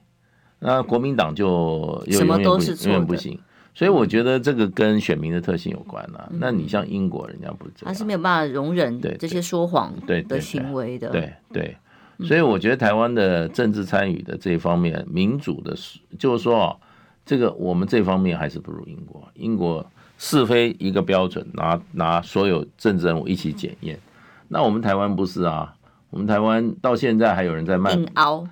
[0.60, 3.40] 那国民党就什么都是永远不行。
[3.78, 6.28] 所以我觉得这个跟选民的特性有关了。
[6.40, 11.12] 那你像英国，人家不是这样，他是没有办法容忍这些说谎的行为的。
[11.12, 11.78] 对对，
[12.26, 15.76] 所以我觉得台湾的政治参与的这一方面，民主的，
[16.18, 16.76] 就是说啊，
[17.24, 19.30] 这个我们这方面还是不如英国。
[19.36, 19.86] 英国
[20.18, 24.00] 是非一个标准，拿拿所有政治人物一起检验。
[24.48, 25.76] 那我们台湾不是啊？
[26.10, 27.92] 我们台湾到现在还有人在骂，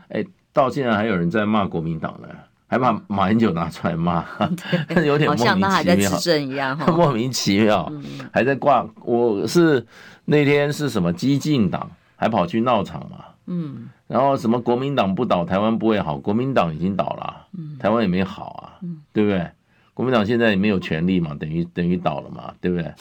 [0.10, 2.28] 哎，到现在还有人在骂国民党呢。
[2.68, 4.26] 还把马英九拿出来骂，
[5.06, 7.92] 有点 莫名其妙，好像他还在执政一样，莫名其妙，
[8.32, 8.86] 还在挂。
[9.04, 9.86] 我是
[10.26, 13.26] 那天是什么激进党还跑去闹场嘛？
[13.48, 16.18] 嗯，然后什么国民党不倒，台湾不会好。
[16.18, 17.46] 国民党已经倒了，
[17.80, 18.82] 台湾也没好啊，
[19.14, 19.48] 对不对？
[19.94, 22.92] 国民党现在也没有权力嘛，等于等于倒了嘛，对不对？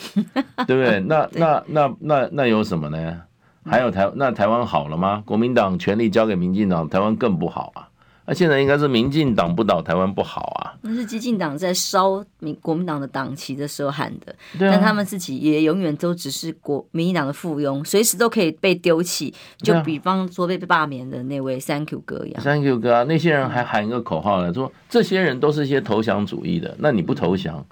[0.66, 1.00] 对不对？
[1.00, 3.22] 那那那那那有什么呢？
[3.64, 5.22] 还有台那台湾好了吗？
[5.24, 7.88] 国民党权力交给民进党，台湾更不好啊。
[8.26, 10.72] 那现在应该是民进党不倒，台湾不好啊。
[10.80, 19.32] 那是激进党在烧民国民党的党旗的时候喊的，但他们自己也永远都只是国民进党的附庸，随时都可以被丢弃。
[19.58, 26.74] 就比方说被罢免的那位 Thank you 哥一样，Thank you 哥啊，那些人还喊一个口号来说，这些人都是一些投降主义的。
[26.78, 27.66] 那你不投降，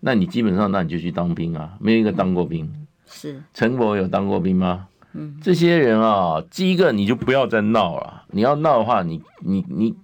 [0.00, 2.72] 那你基本上那你就去当兵啊，没有一个当过兵。
[3.10, 4.86] 是陈伯有当过兵吗？
[5.14, 8.24] 嗯，这些人啊，第一个你就不要再闹了。
[8.30, 9.94] 你要闹的话，你你你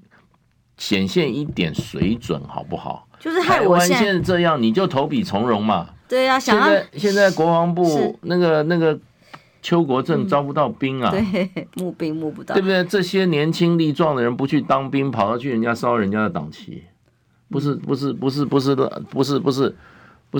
[0.78, 3.06] 显现一点水准好不好？
[3.20, 5.90] 就是害我现在这样，你就投笔从戎嘛。
[6.08, 8.98] 对呀、啊，现在现在国防部那个那个
[9.62, 12.82] 邱国正招不到兵啊，嗯、对，募兵募不到，对不对？
[12.84, 16.84] 这些年轻力壮的人不去当兵，跑到去人家烧人家的党旗，
[17.50, 19.60] 不是不是不是不是的，不是不是。
[19.60, 19.76] 不是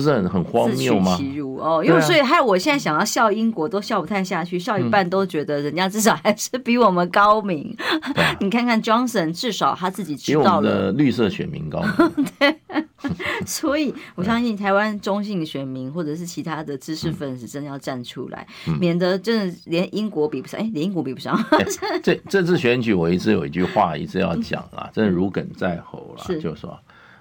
[0.01, 1.15] 很很荒谬吗？
[1.15, 7.75] 自取其辱哦，因为所以害我现在想要笑英国都笑不太下去，笑一半都觉得人家至少还是比我们高明。
[8.15, 10.91] 嗯、 你看看 Johnson，至少他自己知道了。
[10.91, 12.25] 绿色选民高明。
[12.39, 12.55] 对，
[13.45, 20.59] 所以我相信台湾中性选民或者是其他的知识分子真的要站出来，嗯、免得真的连英国比不上。
[20.59, 21.35] 哎，连英国比不上。
[21.35, 21.65] 欸、
[22.03, 26.77] 这这次选举我一直有一句话一直要讲啊，真的如鲠在喉了，就是说。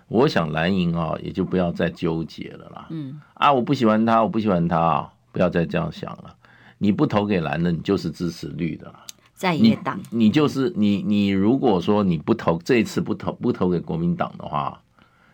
[0.09, 2.87] 我想蓝营啊，也就不要再纠结了啦。
[2.91, 6.35] 嗯啊，我不喜欢他，我不喜欢他啊，不要再这样想了。
[6.79, 8.95] 你不投给蓝的，你就是支持绿的了。
[9.35, 14.79] 在野党，你就是你，你如果说你不投这一次不投不投给国民党的话，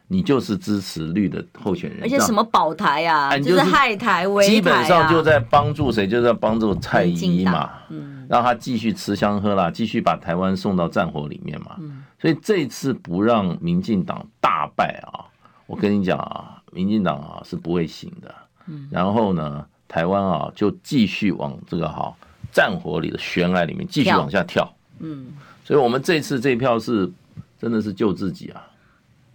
[0.09, 2.01] 你就是支持绿的候选人。
[2.03, 6.07] 而且什么保台啊，就是害台为台啊，基本上就在帮助谁？
[6.07, 7.71] 就在帮助蔡依嘛。
[7.91, 11.77] 嗯，让他继续吃香喝辣，继续把台湾送到战火里面嘛。
[11.79, 12.00] 嗯。
[12.21, 15.25] 所以这次不让民进党大败啊，
[15.67, 18.35] 我跟你讲啊，民进党啊是不会行的。
[18.67, 22.15] 嗯，然后呢，台湾啊就继续往这个哈
[22.53, 24.71] 战火里的悬崖里面继续往下跳。
[24.99, 25.29] 嗯，
[25.65, 27.11] 所以我们这次这一票是
[27.59, 28.67] 真的是救自己啊。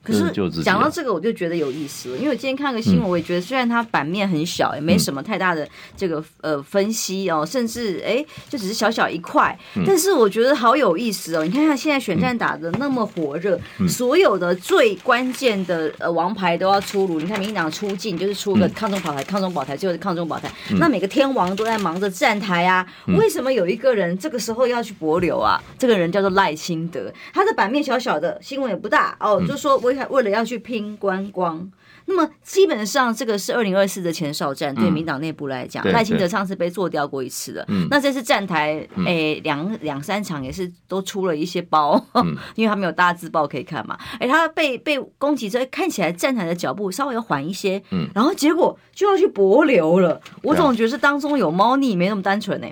[0.06, 0.32] 可是
[0.64, 11.44] 讲到这个，我就觉得有意思了，因为我今天看个新闻，我也觉得虽然它版面很小，也没什么太大的这个呃分析哦，甚至哎就只是小小一块，但是我觉得好有意思哦。
[11.44, 17.20] 你看他现在选战打的那么火热，所有的最关键的呃王牌都要出炉。
[17.20, 22.86] 你看民进党出境就是出个抗中保台，抗中保台就是抗中保台，那每个天王都在忙着站台啊。
[23.18, 25.60] 为什么有一个人这个时候要去博流啊？
[25.80, 29.95] 这个人叫做赖清德，他的版面小小的，新闻也不大哦，就说我。
[30.10, 31.72] 为了要去拼观光，
[32.06, 34.74] 那么基本上这个是二零二四的前哨战。
[34.76, 37.66] 对民党内部来讲，赖清德上次被做掉过一次了。
[37.90, 42.04] 那这次站台，诶，两两三场也是都出了一些包，
[42.56, 43.98] 因为他没有大字报可以看嘛。
[44.20, 47.82] 哎，他被被攻击之后，看起来站台的脚步稍微要缓一些。
[48.14, 50.22] 然后结果就要去博流了。
[50.44, 52.68] 我总觉得是当中有猫腻，没那么单纯呢。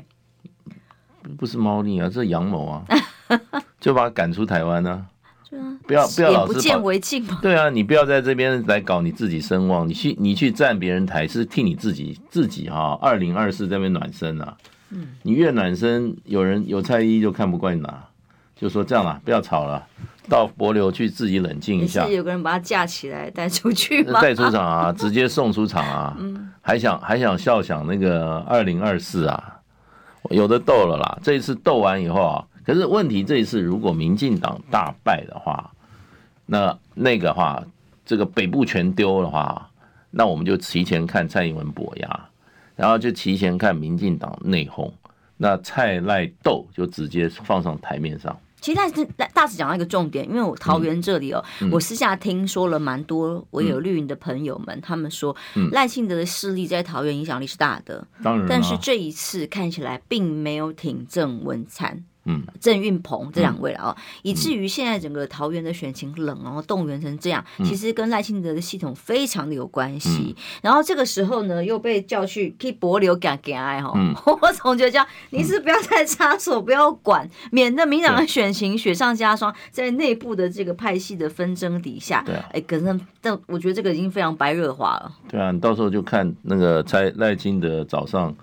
[1.38, 2.83] 不是猫腻啊，这是阳谋啊，
[3.79, 5.05] 就把他赶出台湾呢。
[5.86, 7.39] 不要不要老是不见为净嘛。
[7.42, 12.98] 对啊，你不要在这边来搞你自己声望，你去你去站别人台是替你自己自己哈。
[13.02, 14.56] 二零二四这边暖身啊，
[14.92, 18.06] 嗯，你越暖身，有人有蔡依就看不惯你了，
[18.56, 19.86] 就说这样了，不要吵了，
[20.30, 22.06] 到柏流去自己冷静一下。
[22.06, 24.22] 是有个人把他架起来带出去吗？
[24.22, 29.60] 带出场啊，直接送出场啊，嗯，还想还想笑想那个二零二四啊，
[30.30, 32.46] 有的斗了啦，这一次斗完以后啊。
[32.65, 35.71] 可是问题这一次，如果民进党大败的话，
[36.45, 37.63] 那那个话，
[38.06, 39.69] 这个北部全丢的话，
[40.12, 42.30] 那我们就提前看蔡英文跛牙，
[42.76, 44.91] 然后就提前看民进党内讧，
[45.38, 48.38] 那蔡赖斗就直接放上台面上。
[48.62, 55.36] 其实大是大使讲到一个重点，因为我桃园这里哦，嗯、我私下听说了蛮多，我有绿营的朋友们，嗯、他们说
[55.73, 62.06] 赖清德的势力在桃园影响力是大的，当然，但是这一次看起来并没有挺郑文灿。
[62.25, 70.36] 嗯，郑运鹏这两位了啊，以至于现在整个桃园的选情冷，然后动员成这样，其实跟赖清德的系统非常的有关系。
[70.62, 73.91] 然后这个时候呢，又被叫去替帛琉干干爱哈，
[74.41, 85.12] 我总觉得叫你是不要再插手，不要管，免得民党的选情雪上加霜，在内部的这个派系的纷争底下，对，哎，可能但我觉得这个已经非常白热化了。
[85.27, 88.33] 对啊，你到时候就看那个蔡赖清德早上。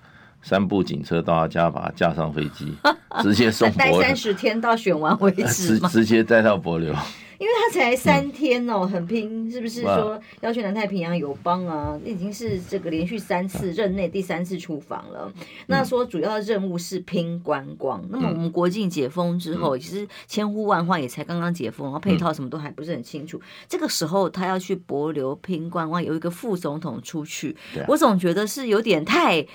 [0.42, 2.72] 三部警车到他家，把他架上飞机，
[3.22, 6.94] 直接送待三十天到选完为止直直接带到柏流。
[7.38, 11.98] 因为他才三天哦，很拼，是不是说要去南太平洋友邦啊？
[12.04, 15.32] 已经是这个连续三次任内第三次出访了。
[15.66, 18.04] 那说主要任务是拼观光。
[18.10, 23.40] 那么我们国境解封之后，其实千呼万唤也才刚刚解封，然后配套什么都还不是很清楚。
[23.66, 27.56] 这个时候他要去博流拼观光，有一个副总统出去，
[27.88, 29.46] 我总觉得是有点太。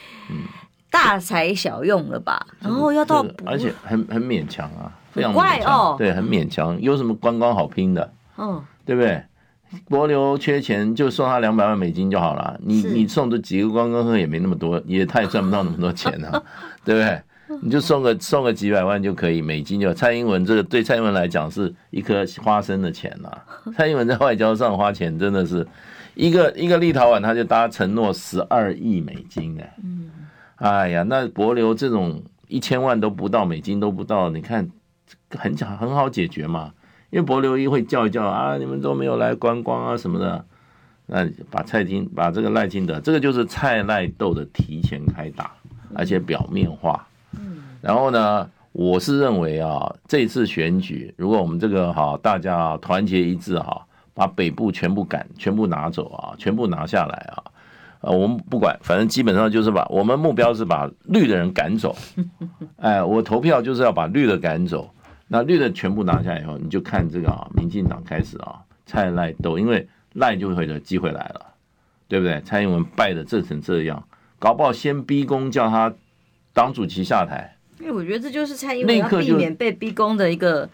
[0.96, 2.48] 大材小用了吧？
[2.62, 6.80] 然后要到，而且很很勉强啊，非常怪哦，对，很勉强。
[6.82, 8.14] 有什么观光好拼的？
[8.38, 9.22] 嗯，对不对？
[9.90, 12.58] 帛琉缺钱，就送他两百万美金就好了。
[12.64, 16.42] 你你送这几个观光客也没那么多，也他也赚不到那么多钱啊，
[16.86, 17.22] 对不对？
[17.62, 19.94] 你就送个送个几百万就可以，美金就。
[19.94, 23.30] 蔡英文这个对蔡英文来讲是一颗花生的钱呐。
[23.78, 25.68] 蔡英文在外交上花钱真的是
[26.16, 29.76] 一个一个立陶宛，他就搭承诺十二亿美金哎。
[29.84, 30.10] 嗯。
[30.56, 34.70] 哎呀，那帛琉这种一千万都不到，美金都不到，你看
[35.30, 36.74] 很讲很好解决嘛。
[37.12, 40.46] 因为帛琉一会叫一叫啊，你们都没有来观光啊什么的，
[41.06, 45.52] 那把蔡金把这个赖金德，这个就是蔡赖斗的提前开打，
[45.94, 47.08] 而且表面化。
[47.38, 57.44] 嗯，然后呢，我是认为啊，这次选举如果我们这个哈大家团结一致哈，把北部全部赶全部拿走啊，全部拿下来啊，
[58.06, 61.96] 呃，我们不管，反正基本上就是把我们目标是把绿的人赶走。
[62.78, 64.90] 哎，我投票就是要把绿的赶走。
[65.28, 71.42] 那绿的全部拿下以后，你就看这个啊，民进党开始啊，蔡赖斗，因为赖就会的机会来了，
[72.08, 72.40] 对不对？
[72.46, 75.92] 蔡英文败的这成这样，搞不好先逼宫叫他
[76.54, 77.58] 党主席下台。
[77.80, 80.70] 因为我觉得这就是蔡英文要避免被逼宫的一个。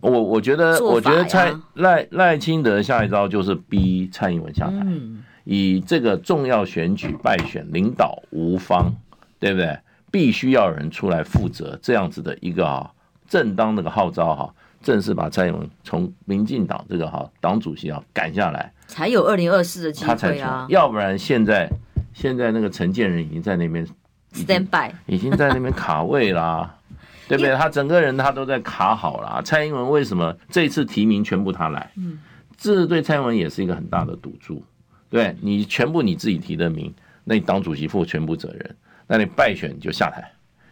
[0.00, 8.92] 我我觉得，我觉得蔡赖赖清德下一招就是逼蔡英文下台，嗯、以这个重要选举败选，领导无方，
[9.38, 9.78] 对不对？
[10.10, 12.90] 必须要有人出来负责这样子的一个啊。
[13.26, 20.66] 正当那个号召哈，正式把蔡英文从民进党这个哈党主席啊赶下来，才有二零二四的机会啊！
[20.68, 21.66] 要不然现在
[22.12, 23.86] 现在那个陈建仁已经在那边
[24.34, 26.74] stand by， 已经在那边卡位啦，
[27.26, 27.56] 对不对？
[27.56, 29.40] 他整个人他都在卡好了。
[29.42, 31.90] 蔡英文为什么这次提名全部他来？
[31.96, 32.18] 嗯，
[32.58, 34.62] 这对蔡英文也是一个很大的赌注。
[35.10, 36.92] 对，你全部你自己提的名，
[37.24, 40.22] 那你党主席负全部责任，那你败选你就下台。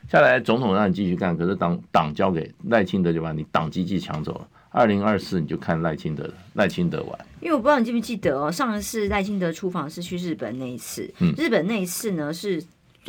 [0.09, 4.49] 下来，总统让你继续干，可是党党交给赖清德就把你党机器抢走了。
[4.71, 7.19] 二零二四你就看赖清德赖清德玩。
[7.41, 12.63] 因为我不知道你记不记得哦，上一次赖清德出访是去日本那一次，嗯、日本那一次呢是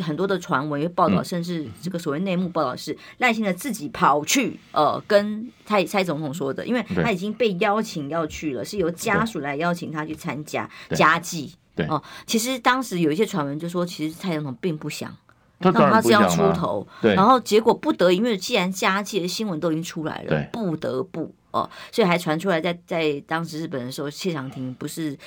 [0.03, 11.53] 很多的传闻报道，甚至这个所谓内幕报道是赖清德自己跑去呃跟蔡蔡总统说的，因为他已经被邀请要去了，是由家属来邀请他去参加家祭。
[11.75, 11.85] 对。
[11.87, 15.15] 哦、呃，其实当时有一些传闻就说，其实蔡总统并不想。
[15.59, 25.17] 让他这样出头，然后结果不得已，因为既然家祭的新闻都已经出来了，不得不哦，所以还传出来在，在在当时日本的时候，谢长廷不是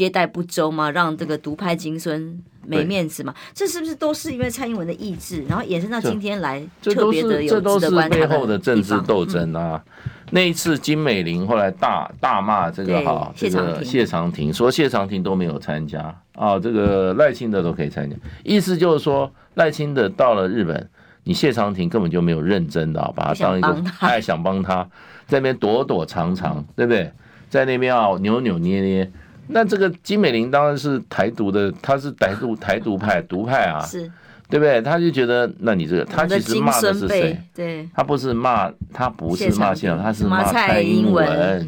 [0.00, 0.90] 接待不周嘛？
[0.90, 3.34] 让这个独派金孙没面子嘛？
[3.52, 9.84] 这是不是都是因为蔡英文的意志，然后延伸到今天来特别的有值得观察的政治斗争啊！
[9.84, 19.30] 嗯、那一次金美玲后来大大骂这个哈，这个谢长廷说谢长廷都没有参加啊，这个赖清德都可以参加，意思就是说。
[19.54, 20.88] 赖清德到了日本，
[21.24, 24.88] 你谢长廷根本就没有认真的把他当一个，他还想帮他，
[25.26, 27.12] 在那边躲躲藏藏，对不对？
[27.50, 29.10] 在那边啊扭扭捏捏。
[29.52, 34.10] 那这个金美玲当然是台独的，她是台独台独派独派啊，是，
[34.48, 34.80] 对不对？
[34.82, 37.40] 他就觉得，那你这个他其实骂的是谁？
[37.54, 41.66] 对，他不是骂他不是骂谢长廷，他是骂蔡英文。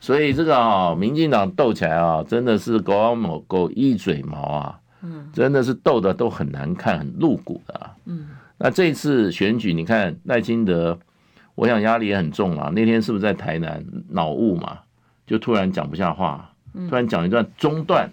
[0.00, 4.78] 所以这个啊，民进党斗起来啊，真的是狗咬狗狗一嘴毛啊。
[5.02, 7.90] 嗯，真的是斗的都很难看，很露骨的啊。
[8.06, 8.28] 嗯，
[8.58, 10.98] 那这次选举，你看赖清德，
[11.54, 12.70] 我想压力也很重啊。
[12.74, 14.78] 那天是不是在台南脑雾嘛？
[15.26, 16.50] 就突然讲不下话，
[16.88, 18.08] 突然讲一段中断，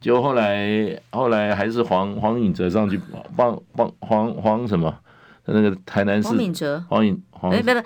[0.00, 3.00] 结果后来后来还是黄黄颖哲上去
[3.36, 4.94] 帮帮黄黄什么？
[5.44, 7.84] 那个台南市黄敏哲，黄颖黄哎，别别，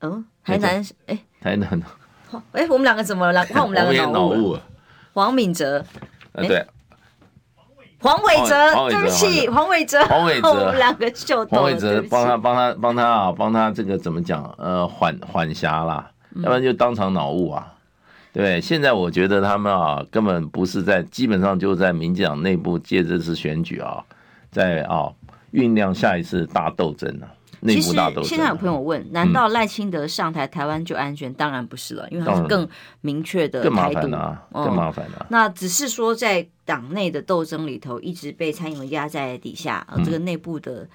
[0.00, 1.82] 哦，台南哎，台南，
[2.52, 3.42] 哎，我们两个怎么了？
[3.52, 4.58] 换我们两个脑雾。
[5.14, 5.82] 黄敏哲，
[6.34, 6.66] 对。
[7.98, 11.56] 黄伟哲，对不起，黄伟哲，黄伟哲，我们两个秀逗。
[11.56, 14.44] 黄伟哲帮他帮他帮他啊，帮他这个怎么讲？
[14.58, 17.72] 呃，缓缓颊啦，要不然就当场脑雾啊。
[18.36, 24.04] 对，现在我觉得他们啊，根本不是在，基本上就在民进党内部借这次选举啊，
[24.50, 25.08] 在啊
[25.52, 27.26] 酝酿下一次大斗争呢。
[27.62, 31.32] 其实现在有朋友问，难道赖清德上台，台湾就安全？
[31.32, 32.68] 当然不是了，因为他是更
[33.00, 35.26] 明确的更麻烦啊，更麻烦啊。
[35.30, 36.46] 那只是说在。
[36.66, 40.86] 党内的斗争里头，一直被蔡英文压在底下，呃，这个内部的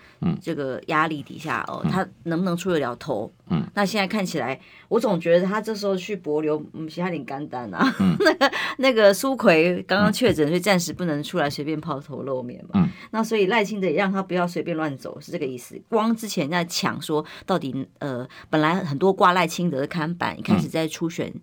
[0.41, 3.31] 这个压力底下，哦，他能不能出得了头？
[3.49, 7.83] 嗯，那现在看起来，我总觉得他这时候去博流，嗯，其他点干单啊。
[8.19, 12.87] 那个那个苏奎刚刚确诊，所以暂时不能出来随便抛头露面嘛。
[13.11, 15.81] 那所以赖清德也让他不要随便乱走，是这个意思。
[15.87, 21.33] 光之前在抢说，到底呃，本来很多挂赖清德的看板，一开始在初选。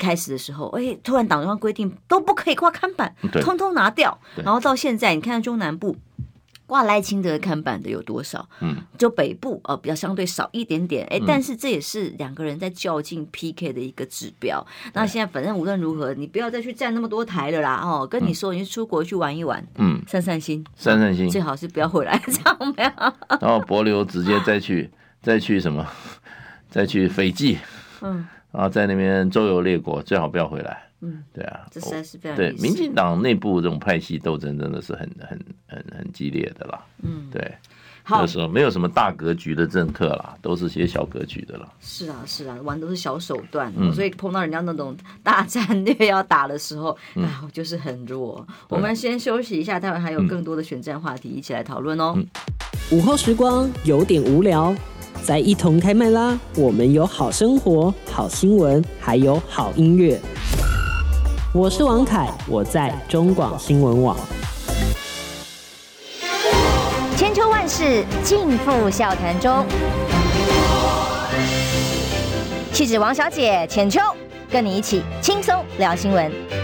[0.00, 4.18] 开始的时候，哎，突然党中央规定都不可以挂看板，通通拿掉。
[4.36, 5.94] 然后到现在，你看中南部
[6.66, 8.48] 挂赖清德看板的有多少？
[8.60, 11.06] 嗯，就北部呃比较相对少一点点。
[11.10, 14.64] 哎，但是这也是两个人在较劲 PK 的一个指标。
[14.94, 17.82] 那现在反正无论如何，你不要再去站那么多台了啦。
[17.84, 22.90] 哦，跟你说，你出国去玩一玩，嗯，散散心，散散心，最好是不要回来，这样没有。
[23.40, 24.90] 然后帛琉直接再去，
[25.20, 25.86] 再去什么？
[26.70, 27.58] 再去斐济，
[28.00, 28.26] 嗯。
[28.52, 30.82] 啊，在那边周游列国，最好不要回来。
[31.00, 32.52] 嗯，对啊，这实在是非常对。
[32.54, 36.84] 民进党内部这种派系斗争真的是很很很很激烈的啦。
[37.02, 37.52] 嗯，对。
[38.18, 41.68] 有时候没有什么大格局的政客啦，都是些小格局的啦。
[41.80, 48.44] 是啊，是啊，玩都是小手段，嗯、所以碰到人家那种大战略要打的时候，哎、嗯，我就是很弱。
[48.68, 52.14] 我们先休息一下，待会还有更多的选战话题一起来讨论哦。
[52.16, 52.26] 嗯、
[52.90, 54.74] 午后时光有点无聊，
[55.22, 56.38] 再一同开麦啦！
[56.56, 60.18] 我们有好生活、好新闻，还有好音乐。
[61.52, 64.16] 我是王凯，我在中广新闻网。
[67.16, 69.64] 千秋万世尽付笑谈中，
[72.72, 74.00] 气质王小姐浅秋，
[74.50, 76.59] 跟你一起轻松聊新闻。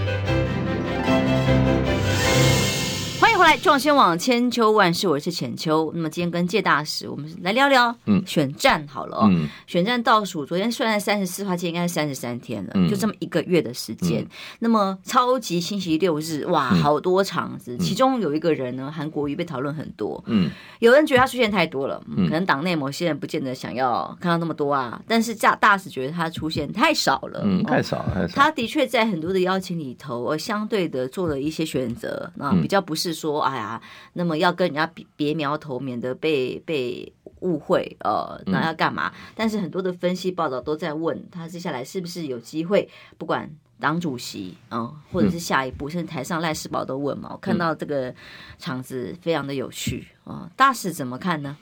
[3.37, 5.93] 后来，中广新网千秋万世，我是浅秋。
[5.95, 9.29] 那么今天跟介大使，我们来聊聊嗯选战好了哦。
[9.31, 14.23] 嗯、选战倒数，昨天算在三十四号，今天应该是三十三天了，嗯、就这么一个月的时间。
[14.23, 14.29] 嗯、
[14.61, 17.77] 那么超级星期六日，哇，好多场子。
[17.77, 20.25] 嗯、其中有一个人呢，韩国瑜被讨论很多。
[20.29, 24.99] 嗯，有人觉得他出现太多了，嗯、可能党内某些人不见得想要看到那么多啊。
[25.07, 28.35] 但是大大使觉得他出现太少了，嗯，太少了，太少。
[28.35, 33.26] 他的确在很多的邀请里头，而相对的做了一些选择，啊，比较不是说。
[33.27, 33.81] 说哎呀，
[34.15, 39.09] 那么要跟人家别别苗头，免得被被误会，呃，那要干嘛？
[39.09, 47.31] 嗯、但是很多的分析报道都在问他接下来是不是有机会，不管党主席，嗯、呃，或者是下一步，嗯、甚至台上赖世宝都问嘛。
[47.33, 48.15] 我看到这个
[48.59, 51.57] 场子非常的有趣啊、呃，大使怎么看呢？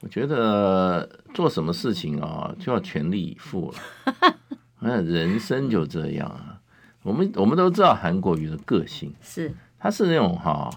[0.00, 4.34] 我觉得做什么事情啊，就要全力以赴了。
[4.84, 6.58] 那，人生就这样啊。
[7.04, 9.52] 我们我们都知道韩国瑜的个性是。
[9.82, 10.70] 他是那种哈，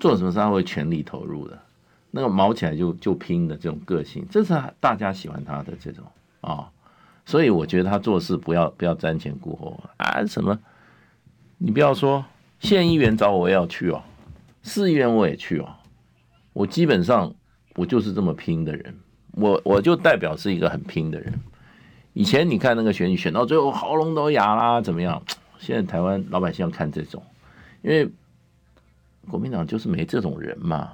[0.00, 1.56] 做什么事他会全力投入的，
[2.10, 6.04] 那个毛起来就就拼的这种个性，这是大家喜欢他的这种
[6.40, 6.68] 啊，
[7.24, 10.58] 所以我觉得他做事不要不要瞻前顾后啊，什么，
[11.58, 12.24] 你不要说
[12.58, 14.02] 县议员找我，要去哦，
[14.64, 15.68] 市议员我也去哦，
[16.52, 17.32] 我基本上
[17.76, 18.92] 我就是这么拼的人，
[19.34, 21.32] 我我就代表是一个很拼的人。
[22.12, 25.22] 以前你看那个选举选到最后喉咙都哑啦，怎么样？
[25.60, 27.22] 现在台湾老百姓要看这种，
[27.82, 28.10] 因为。
[29.30, 30.92] 国民党就是没这种人嘛，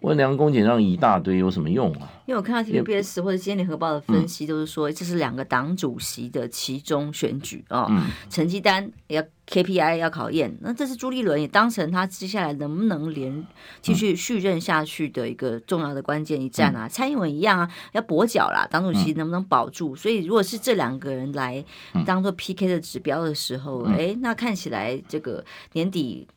[0.00, 2.10] 温良恭俭让一大堆有什么用啊？
[2.26, 10.56] 因为我看到 TVBS 或者今天联合报的分析，都是说这是两个党主席的其中选举啊，嗯、成绩单要 KPI 要考验。
[10.60, 13.46] 那这是朱立伦也当成他接下来能不能连
[13.80, 16.86] 继续续任下去的一个重要的关键一战啊。
[16.86, 19.94] 嗯、蔡英文一样啊，要跛脚啦，党主席能不能保住？
[19.94, 21.64] 嗯、所以如果是这两个人来
[22.06, 26.28] 当做 PK 的指标的时候，哎、嗯，那看起来这个年底。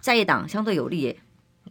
[0.00, 1.16] 在野党相对有利耶，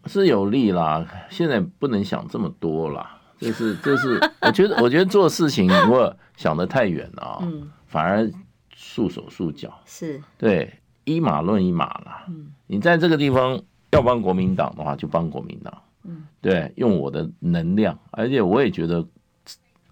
[0.05, 1.05] 是有利啦。
[1.29, 8.29] 现在不能想这么多啦，就是就是， 我觉得我觉得做事情如果想得太远了，嗯，反而
[8.75, 9.73] 束手束脚。
[9.85, 12.25] 是，对，一码论一码啦。
[12.27, 13.59] 嗯，你在这个地方
[13.91, 15.81] 要帮国民党的话，就帮国民党。
[16.03, 19.05] 嗯，对，用我的能量，而且我也觉得，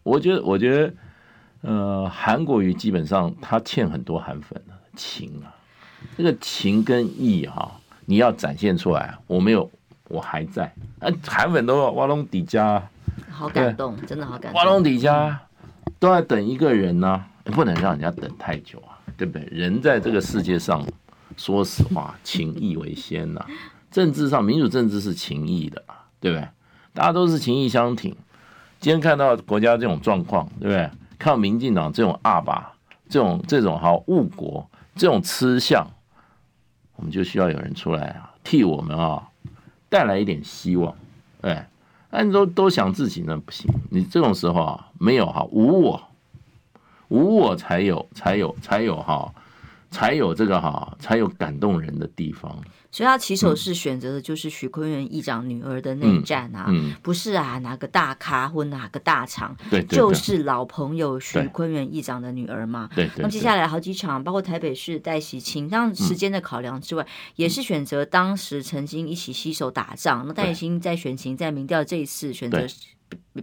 [0.04, 0.94] 我觉得我觉得，
[1.62, 5.56] 呃，韩国瑜基本上他欠很多韩粉的情啊，
[6.18, 7.80] 这个情跟义哈。
[8.06, 9.70] 你要展现出来，我没有，
[10.08, 10.72] 我还在。
[11.00, 12.82] 啊，韩粉都挖龙底家，
[13.30, 14.54] 好感动，真的好感动。
[14.54, 15.40] 挖龙底家
[16.00, 19.48] 都在等一个人呢、啊，不能让人家等太久啊，对不对？
[19.52, 20.86] 人在这个世界上，
[21.36, 23.48] 说实话，情义为先呐、啊。
[23.90, 25.84] 政治上，民主政治是情义的，
[26.20, 26.48] 对不对？
[26.94, 28.16] 大家都是情义相挺。
[28.80, 30.90] 今天看到国家这种状况，对不对？
[31.18, 32.74] 看到民进党这种阿爸，
[33.10, 35.88] 这种这种好误国，这种吃相。
[36.98, 39.30] 我们就需要有人出来啊，替我们啊
[39.90, 40.96] 带来一点希望。
[41.42, 41.70] 哎，
[42.10, 46.02] 那你都都想自己那不行，你这种时候啊没有哈无我，
[47.10, 49.34] 无我才有才有才有哈
[49.92, 52.58] 才有这个哈才有感动人的地方。
[52.96, 62.90] 所以他起手是选择的就是许昆元议长女儿的内战啊，嗯嗯、不是啊哪个大咖或哪个大厂，对，对，对，就是老朋友许昆元议长的女儿嘛。
[63.18, 70.26] 那接下来好几场，包括台北市戴喜清，当然时间的考量之外，嗯、也是选择当时曾经一起携手打仗。
[70.26, 72.66] 嗯、那戴喜清在选情在民调这一次选择。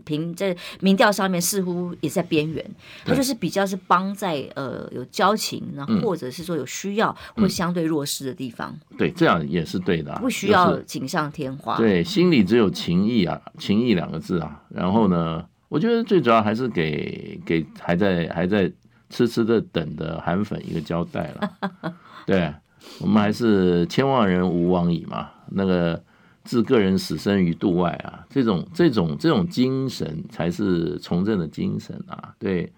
[0.04, 2.64] 凭在民调上面似乎也在边缘，
[3.04, 8.74] 他就是比较是帮在呃有交情，然后或者是说有需要或相对弱势的地方。
[8.96, 11.76] 对，这样也是对的，不需要锦上添花。
[11.76, 14.62] 对，心里只有情谊啊，情谊两个字啊。
[14.70, 18.72] 然后呢，我觉得最主要还是给给还在还在
[19.10, 21.92] 痴痴的等的韩粉一个交代了。
[22.26, 22.50] 对，
[22.98, 26.02] 我们还是千万人吾往矣嘛，那个。
[26.44, 32.34] 置个人死生于度外啊，这种这种这种精神才是从政的精神啊。
[32.38, 32.72] 对，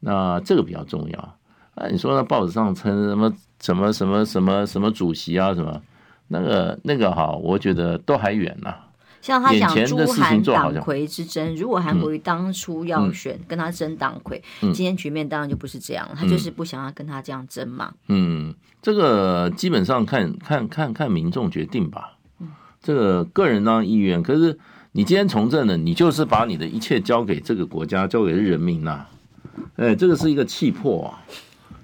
[0.00, 1.36] 那这个比较重要。
[1.76, 5.80] 那，你说那报纸上称什么什么什么什么什么主席啊什么，
[6.28, 8.74] 那个那个哈，我觉得都还远呢。
[9.20, 17.94] 像他讲朱韩党魁之争，如果韩国瑜当初要选跟他争党魁，嗯、今天局面当然就不是这样，他就是不想要跟他这样争嘛。
[18.08, 22.13] 嗯，这个基本上看看看看民众决定吧。
[22.84, 24.58] 这个个人当然意愿，可是
[24.92, 29.10] 你今天从政呢，你就是把你的一切交给这个国家，交给人民呐、啊。
[29.76, 31.24] 哎，这个是一个气魄啊，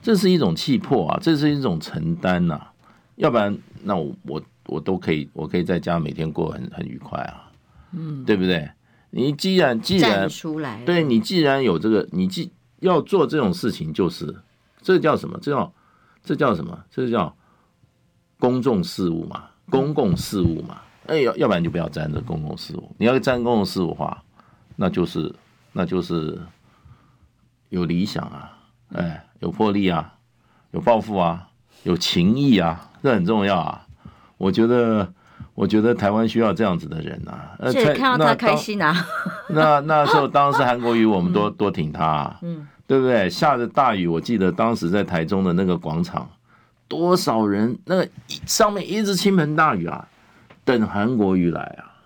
[0.03, 2.73] 这是一种气魄啊，这是一种承担呐、啊。
[3.17, 7.51] 要不然，那我我我都可以，我可以在家每天过很很愉快啊，
[7.93, 8.71] 嗯，对不对？
[9.09, 14.37] 你既然既然出来，对你既然有这个，你既要做这种事情，就是
[14.83, 15.39] 这叫什么？
[15.41, 15.73] 这叫
[16.23, 16.79] 这叫什么？
[16.91, 17.35] 这叫
[18.39, 20.83] 公众事务嘛，公共事务嘛。
[21.07, 22.95] 哎，要要不然就不要沾这公共事务。
[22.99, 24.23] 你要沾公共事务的话，
[24.77, 25.35] 那就是
[25.73, 26.39] 那就是
[27.71, 28.53] 有理想啊，
[28.95, 30.15] 哎，有魄力啊，
[30.73, 31.49] 有抱负啊，
[31.83, 33.87] 有情义啊，这很重要啊。
[34.37, 35.13] 我觉得，
[35.55, 37.57] 我觉得台湾需要这样子的人啊。
[37.59, 38.95] 而且看到他开心啊。
[39.49, 43.29] 那那时候，当时韩国瑜，我们多多挺他啊，嗯，对不对？
[43.29, 46.31] 下着大雨，我记得当时在台中的那个广场，
[46.89, 48.09] 多少人，那个
[48.47, 50.07] 上面一直倾盆大雨啊。
[50.65, 51.97] 等韩国瑜来啊，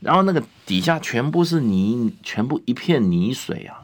[0.00, 3.82] 然后那个底下全部是泥，全部一片泥水啊，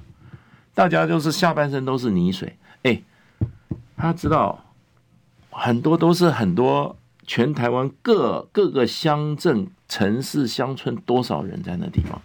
[0.75, 2.57] 大家就是下半身都是泥水。
[2.83, 3.03] 哎，
[3.97, 4.65] 他知道
[5.51, 6.97] 很多都是很多
[7.27, 12.21] 全台湾各各个乡镇、城市、乡村多少人在那地方，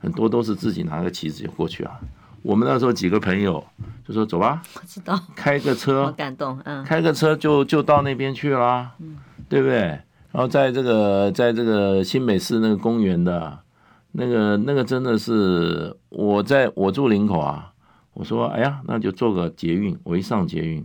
[0.00, 2.00] 很多都是自己拿个旗子就过去啊。
[2.42, 3.64] 我们那时候几个朋友
[4.04, 9.16] 就说：“走吧，我知道，开个车，好感动，嗯，开个车就就到那边去啦，嗯，
[9.48, 10.00] 对不对？”
[10.32, 13.58] 然后在这个，在这个新北市那个公园的，
[14.12, 17.70] 那个那个真的是我在我住林口啊，
[18.14, 20.82] 我说哎呀，那就坐个捷运，我一上捷运，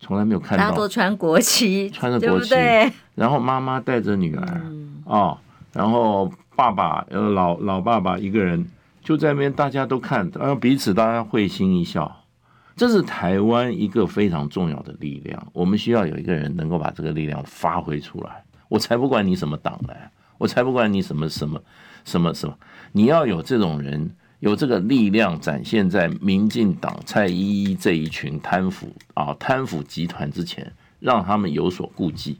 [0.00, 0.64] 从来没有看到。
[0.64, 5.36] 大家都穿国旗，穿着国旗，对对，然后妈妈带着女儿，嗯、哦，
[5.74, 8.66] 然后爸爸呃老老爸爸一个人
[9.02, 12.24] 就在那边，大家都看，然后彼此大家会心一笑，
[12.74, 18.42] 这是台湾一个非常重要的力量，我们需要有一个人能够把这个力量发挥出来。
[18.68, 19.96] 我才不管你什么党的，
[20.38, 21.62] 我才不管你什么什么
[22.04, 22.58] 什么什么，
[22.92, 24.10] 你要有这种人，
[24.40, 32.38] 有这个力量展现在民进党蔡依依这一群贪腐啊贪腐集团之前，让他们有所顾忌，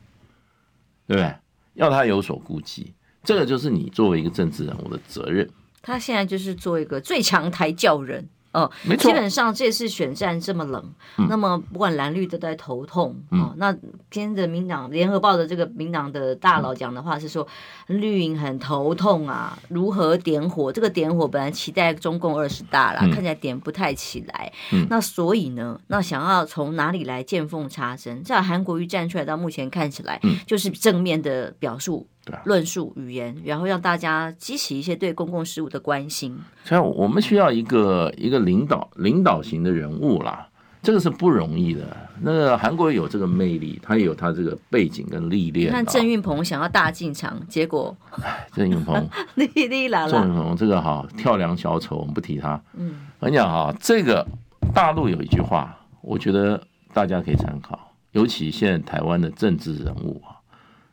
[1.06, 1.34] 对不对？
[1.74, 5.48] 要他有所顾忌，这个就是你作为一个政治人物的责任。
[5.82, 8.28] 他现在就是做一个最强台教人。
[8.56, 9.10] 哦，没错。
[9.10, 10.82] 基本上这次选战这么冷，
[11.18, 13.14] 嗯、那么不管蓝绿都在头痛。
[13.28, 13.70] 啊、哦，那
[14.10, 17.46] 今天的民党联合报的这个民党的大佬讲的话是说，
[17.88, 20.72] 绿营很头痛啊，如何点火？
[20.72, 24.50] 这个点火本来期待中共二十大啦，嗯、看起来点不太起来。
[24.72, 28.22] 嗯，那所以呢，那想要从哪里来见缝插针？
[28.24, 32.08] 在韩国瑜站出来到目前看起来，就是正面的表述。
[32.44, 36.36] 论述语言，然后让大家激起一些对公共事务的关心。
[36.64, 40.48] 所以，我们需要一个一个领导领导型的人物啦，
[40.82, 41.82] 这个是不容易的。
[42.20, 45.70] 那个韩国有这个魅力，他也有他这个背景跟历练。
[45.70, 52.60] 看郑运鹏想要大进场，结果，哎，郑运鹏， 丽丽啦啦，郑运鹏这个哈跳梁小丑，我们不提他。
[52.72, 54.26] 嗯，我跟你讲哈，这个
[54.74, 56.60] 大陆有一句话，我觉得
[56.94, 57.78] 大家可以参考，
[58.12, 60.40] 尤其现在台湾的政治人物啊，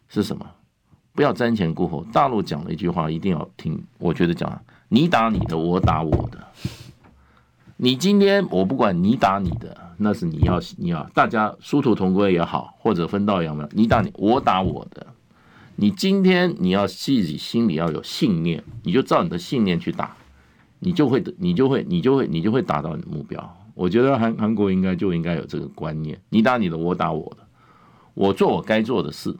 [0.10, 0.46] 是什么？
[1.14, 2.06] 不要瞻前顾后。
[2.12, 6.48] 大陆讲的一句话一定要听，我觉得讲，你打你的，我打我的。
[7.78, 13.68] 你今天我不管你打你的，那是你要你要大家殊途同归也好，或者分道扬镳。
[13.72, 15.08] 你打你，我打我的。
[15.76, 20.16] 你今天你要自己心里要有信念，你就照你的信念去打，
[20.80, 23.58] 你就会你就会你就会你就会达到你的目标。
[23.74, 27.44] 我觉得韩韩国应该就应该有这个观念，你打你的，我打我的，
[28.14, 29.36] 我做我该做的事。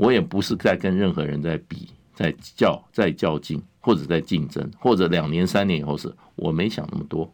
[0.00, 7.30] 我也不是在跟任何人在比，在较，在较劲，或者在竞争，或者两年、三年以后是，我没想那么多。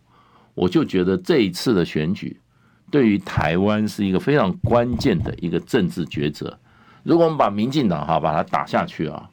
[0.52, 2.40] 我就觉得这一次的选举，
[2.90, 6.58] 对于台湾是一个非常关键的一个政治抉择。
[7.04, 9.30] 如果我们把民进党哈把它打下去啊，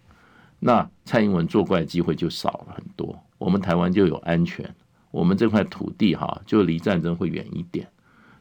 [0.60, 4.64] 那蔡英文作怪的机会就少了很多，我们台湾就有安全，
[5.10, 7.88] 我们这块土地哈就离战争会远一点，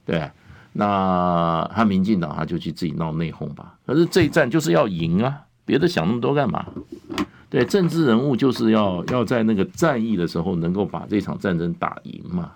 [0.05, 0.30] 对。
[0.74, 6.64] 那他民进党他就去自己闹内讧吧，可是这一战就是要赢啊，别的想那么多干嘛？
[7.50, 12.52] 对，政治人物就是要要在那个战役的时候能够把这场战争打赢嘛，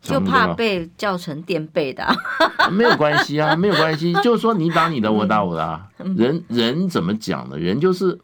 [0.00, 2.08] 就怕被叫成垫背的，
[2.72, 7.58] 没有关系啊， 没有关系，就是说你打你的，我打我的啊，人人怎么讲呢？
[7.58, 8.18] 人就是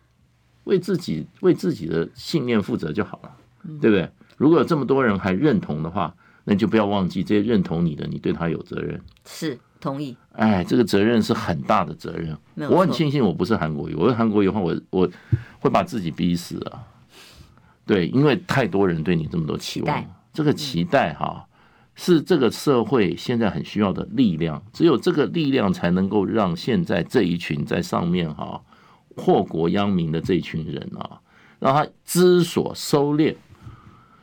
[0.65, 3.31] 为自己为自己的信念负责就好了，
[3.83, 4.09] 对不对？
[4.39, 6.15] 如果有这么多人还认同的话。
[6.45, 9.01] 那你就不要忘记这些认同你的，你对他有责任。
[9.25, 10.17] 是同意。
[10.33, 12.37] 哎，这个责任是很大的责任。
[12.71, 15.11] 我很庆幸我不是韩国语，我是韩国语的话，我我
[15.61, 16.85] 会把自己逼死啊。
[17.87, 21.47] 对，因为太多人对你这么多期望，这个期待哈，
[21.95, 24.63] 是这个社会现在很需要的力量。
[24.73, 28.61] 只有这个力量才能够让现在这一群在上面哈
[29.17, 31.21] 祸国殃民的这一群人啊，
[31.59, 33.35] 让他知所收敛，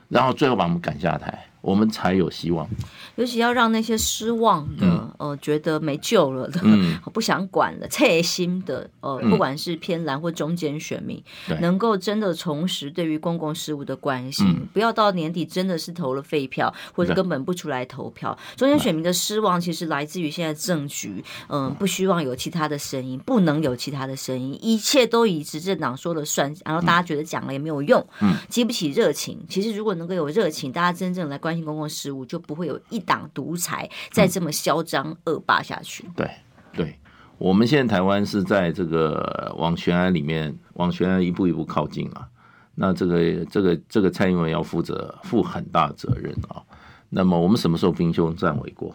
[0.08, 1.46] 然后最后把我们赶下台。
[1.62, 2.68] 我们才有希望，
[3.14, 18.36] 尤其要让那些失望的、嗯、呃，觉得没救了的，嗯、 不想管了、切心的呃，不管是偏蓝或中间选民，嗯、能够真的重拾对于公共事务的关心，嗯、不要到年底真的是投了废票，或者根本不出来投票。
[18.56, 29.38] 中间选民的失望其实来自于现在政局，嗯、呃，不希望有其他的声音，不能有其他的声音，一切都以执政党说了算，然后大家觉得讲了也没有用，嗯，激不起热情。
[29.48, 31.51] 其实如果能够有热情，大家真正来关。
[31.52, 36.02] 关心公共事务，就不会有一党独裁再这么嚣张恶霸下去。
[36.16, 36.30] 对，
[36.72, 36.98] 对，
[37.36, 42.26] 我们现在台湾是在这个往悬崖里面，往悬崖一步一步靠近了。
[42.74, 46.62] 那这个这个这个蔡英文要负责负很大责任啊。
[47.10, 48.94] 那么我们什么时候兵凶战危过？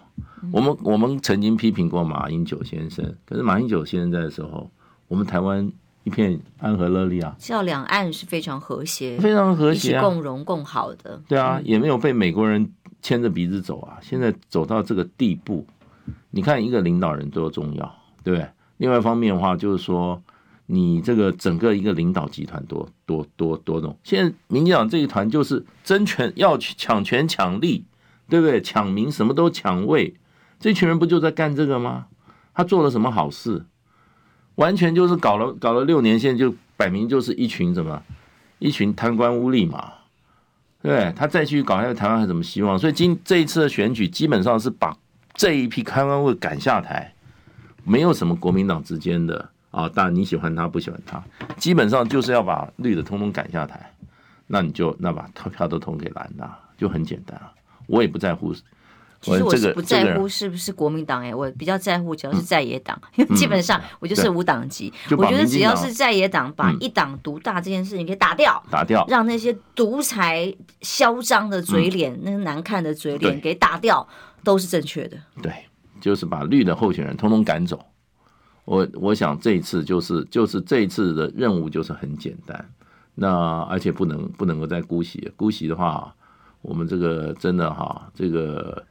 [0.51, 4.72] 我们我们曾经批评过马英九先生，可是马英九先生在的时候，
[5.08, 5.72] 我们台湾。
[6.08, 11.22] 一片安和乐利啊，叫两岸是非常和谐，非常和谐、啊，共荣共好的。
[11.28, 13.97] 对啊，也没有被美国人牵着鼻子走啊。
[14.01, 15.68] 现在走到这个地步，
[16.32, 17.93] 你看一个领导人多重要，
[18.24, 18.47] 对不对？
[18.78, 20.24] 另外一方面的话，就是说
[20.68, 23.99] 你这个整个一个领导集团多多多多种。
[24.05, 27.84] 现在民进党这一团就是争权，要抢权抢利，
[28.30, 28.62] 对不对？
[28.62, 30.16] 抢名，什么都抢位，
[30.58, 32.05] 这群人不就在干这个吗？
[32.53, 33.66] 他做了什么好事？
[34.58, 38.01] 完全就是搞了搞了六年，现在就摆明就是一群什么，
[38.60, 39.93] 一群贪官污吏嘛，
[40.82, 42.78] 对，他再去搞下去，台湾还有什么希望？
[42.78, 44.97] 所以今这一次的选举，基本上是把
[45.34, 47.14] 这一批贪官污吏赶下台，
[47.84, 51.24] 没有什么国民党之间的啊，当然你喜欢他不喜欢他，
[51.58, 53.91] 基本上就是要把绿的通通赶下台，
[54.47, 57.53] 那你就那把投票都投给蓝的，就很简单啊，
[57.86, 58.55] 我也不在乎。
[59.28, 64.93] 其实我是不在乎是不是国民党哎，我比较在乎只要是在野党，因为基本上我就是无党籍。
[65.17, 74.07] 我觉得只要是在野党，把一党独大这件事情给打掉，打掉，让那些独裁嚣张的嘴脸、那个难看的嘴脸给打掉，
[74.45, 75.17] 都是正确的。
[75.41, 75.51] 对，
[75.99, 77.84] 就是把绿的候选人通通赶走。
[78.63, 82.69] 我我想这一次就是就是这一次的任务就是很简单，
[83.15, 86.15] 那而且不能不能够再姑息，姑息的话，
[86.61, 88.87] 我们这个真的哈这个。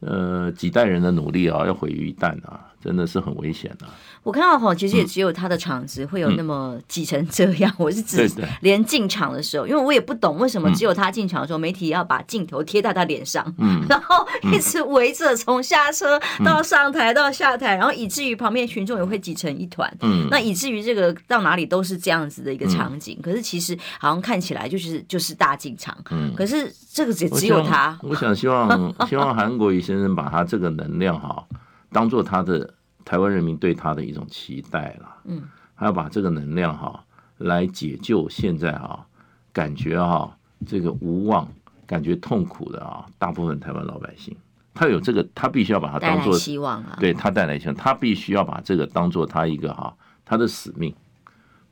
[0.00, 3.94] 呃，几代人的努力啊，要毁于一旦啊，真的是很危险的、啊。
[4.22, 7.70] 我看到哈，其实也只有他的场子会有那么挤成这样。
[7.72, 23.18] 嗯、 我是指连进场的时候，因为我也不懂为什么只有他进场的时候，媒体要把镜头贴在他脸上，嗯， 然后一直围着从下车到上台到下台，然后以至于旁边群众也会挤成一团，嗯，那以至于这个到哪里都是这样子的一个场景。
[23.22, 27.98] 可是其实好像看起来就是就是大进场，嗯，可是这个也只有他。
[28.02, 28.68] 我想希望
[29.08, 31.44] 希望韩国瑜先生把他这个能量哈
[31.90, 32.74] 当做他的。
[33.02, 35.42] 台湾人民对他的一种期待了，嗯，
[35.74, 37.02] 他要把这个能量哈
[37.38, 39.04] 来解救现在啊
[39.54, 40.36] 感觉哈
[40.66, 41.50] 这个无望、
[41.86, 44.36] 感觉痛苦的啊大部分台湾老百姓，
[44.74, 50.94] 他有这个，他必须要把它当做希望啊，对他带来希望，他必须要把这个当做他一个哈他的使命。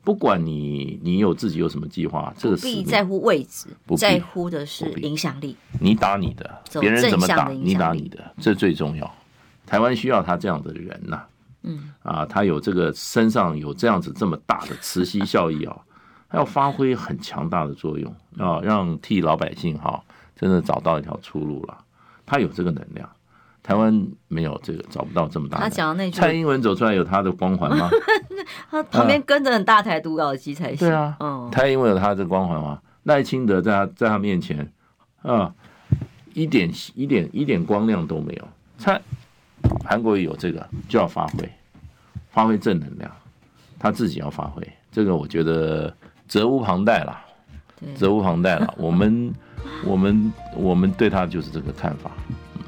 [0.03, 5.55] 不管你你有自己有什么计划，这个不必在乎位置，不在乎的是影响力。
[5.79, 9.15] 你打你的，别人怎么打你打你的，这最重要。
[9.69, 11.21] 台湾需要他这样的人呐，
[11.61, 15.77] 嗯啊，他有这个身上有这样子这么大的磁吸效益啊，
[16.27, 20.03] 他要发挥很强大的作用啊，让替老百姓哈
[20.35, 21.77] 真的找到一条出路了。
[22.25, 23.07] 他有这个能量，
[23.61, 25.59] 台湾没有这个，找不到这么大。
[25.59, 27.87] 他讲那句蔡英文走出来有他的光环吗？
[28.71, 30.87] 他旁边跟着很大台独稿机才行。
[30.87, 32.81] 对啊，嗯，蔡英文有他的光环吗？
[33.03, 34.71] 赖清德在他在他面前
[35.21, 35.53] 啊，
[36.33, 38.47] 一点一点一点光亮都没有。
[38.79, 38.99] 蔡。
[39.83, 41.49] 韩国瑜有这个就要发挥，
[42.31, 43.11] 发挥正能量，
[43.79, 45.93] 他自己要发挥，这个我觉得
[46.27, 47.19] 责无旁贷了，
[47.95, 48.73] 责无旁贷了。
[48.77, 49.33] 我们
[49.85, 52.11] 我们我们对他就是这个看法。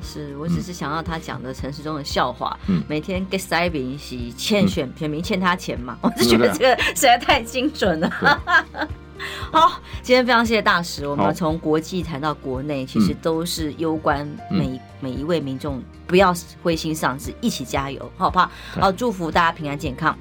[0.03, 8.89] 是我只是想要他讲的城市中的笑话，嗯、每天给塞饼是欠选选民欠他钱嘛，嗯、我就觉得这个实在太精准了。
[9.51, 11.07] 好，今天非常谢谢大使。
[11.07, 18.51] 我们从国际谈到国内，其实都是攸关每、嗯、每一位民众，不要灰心丧志，一起加油，好不好？
[18.79, 20.17] 好，祝福大家平安健康。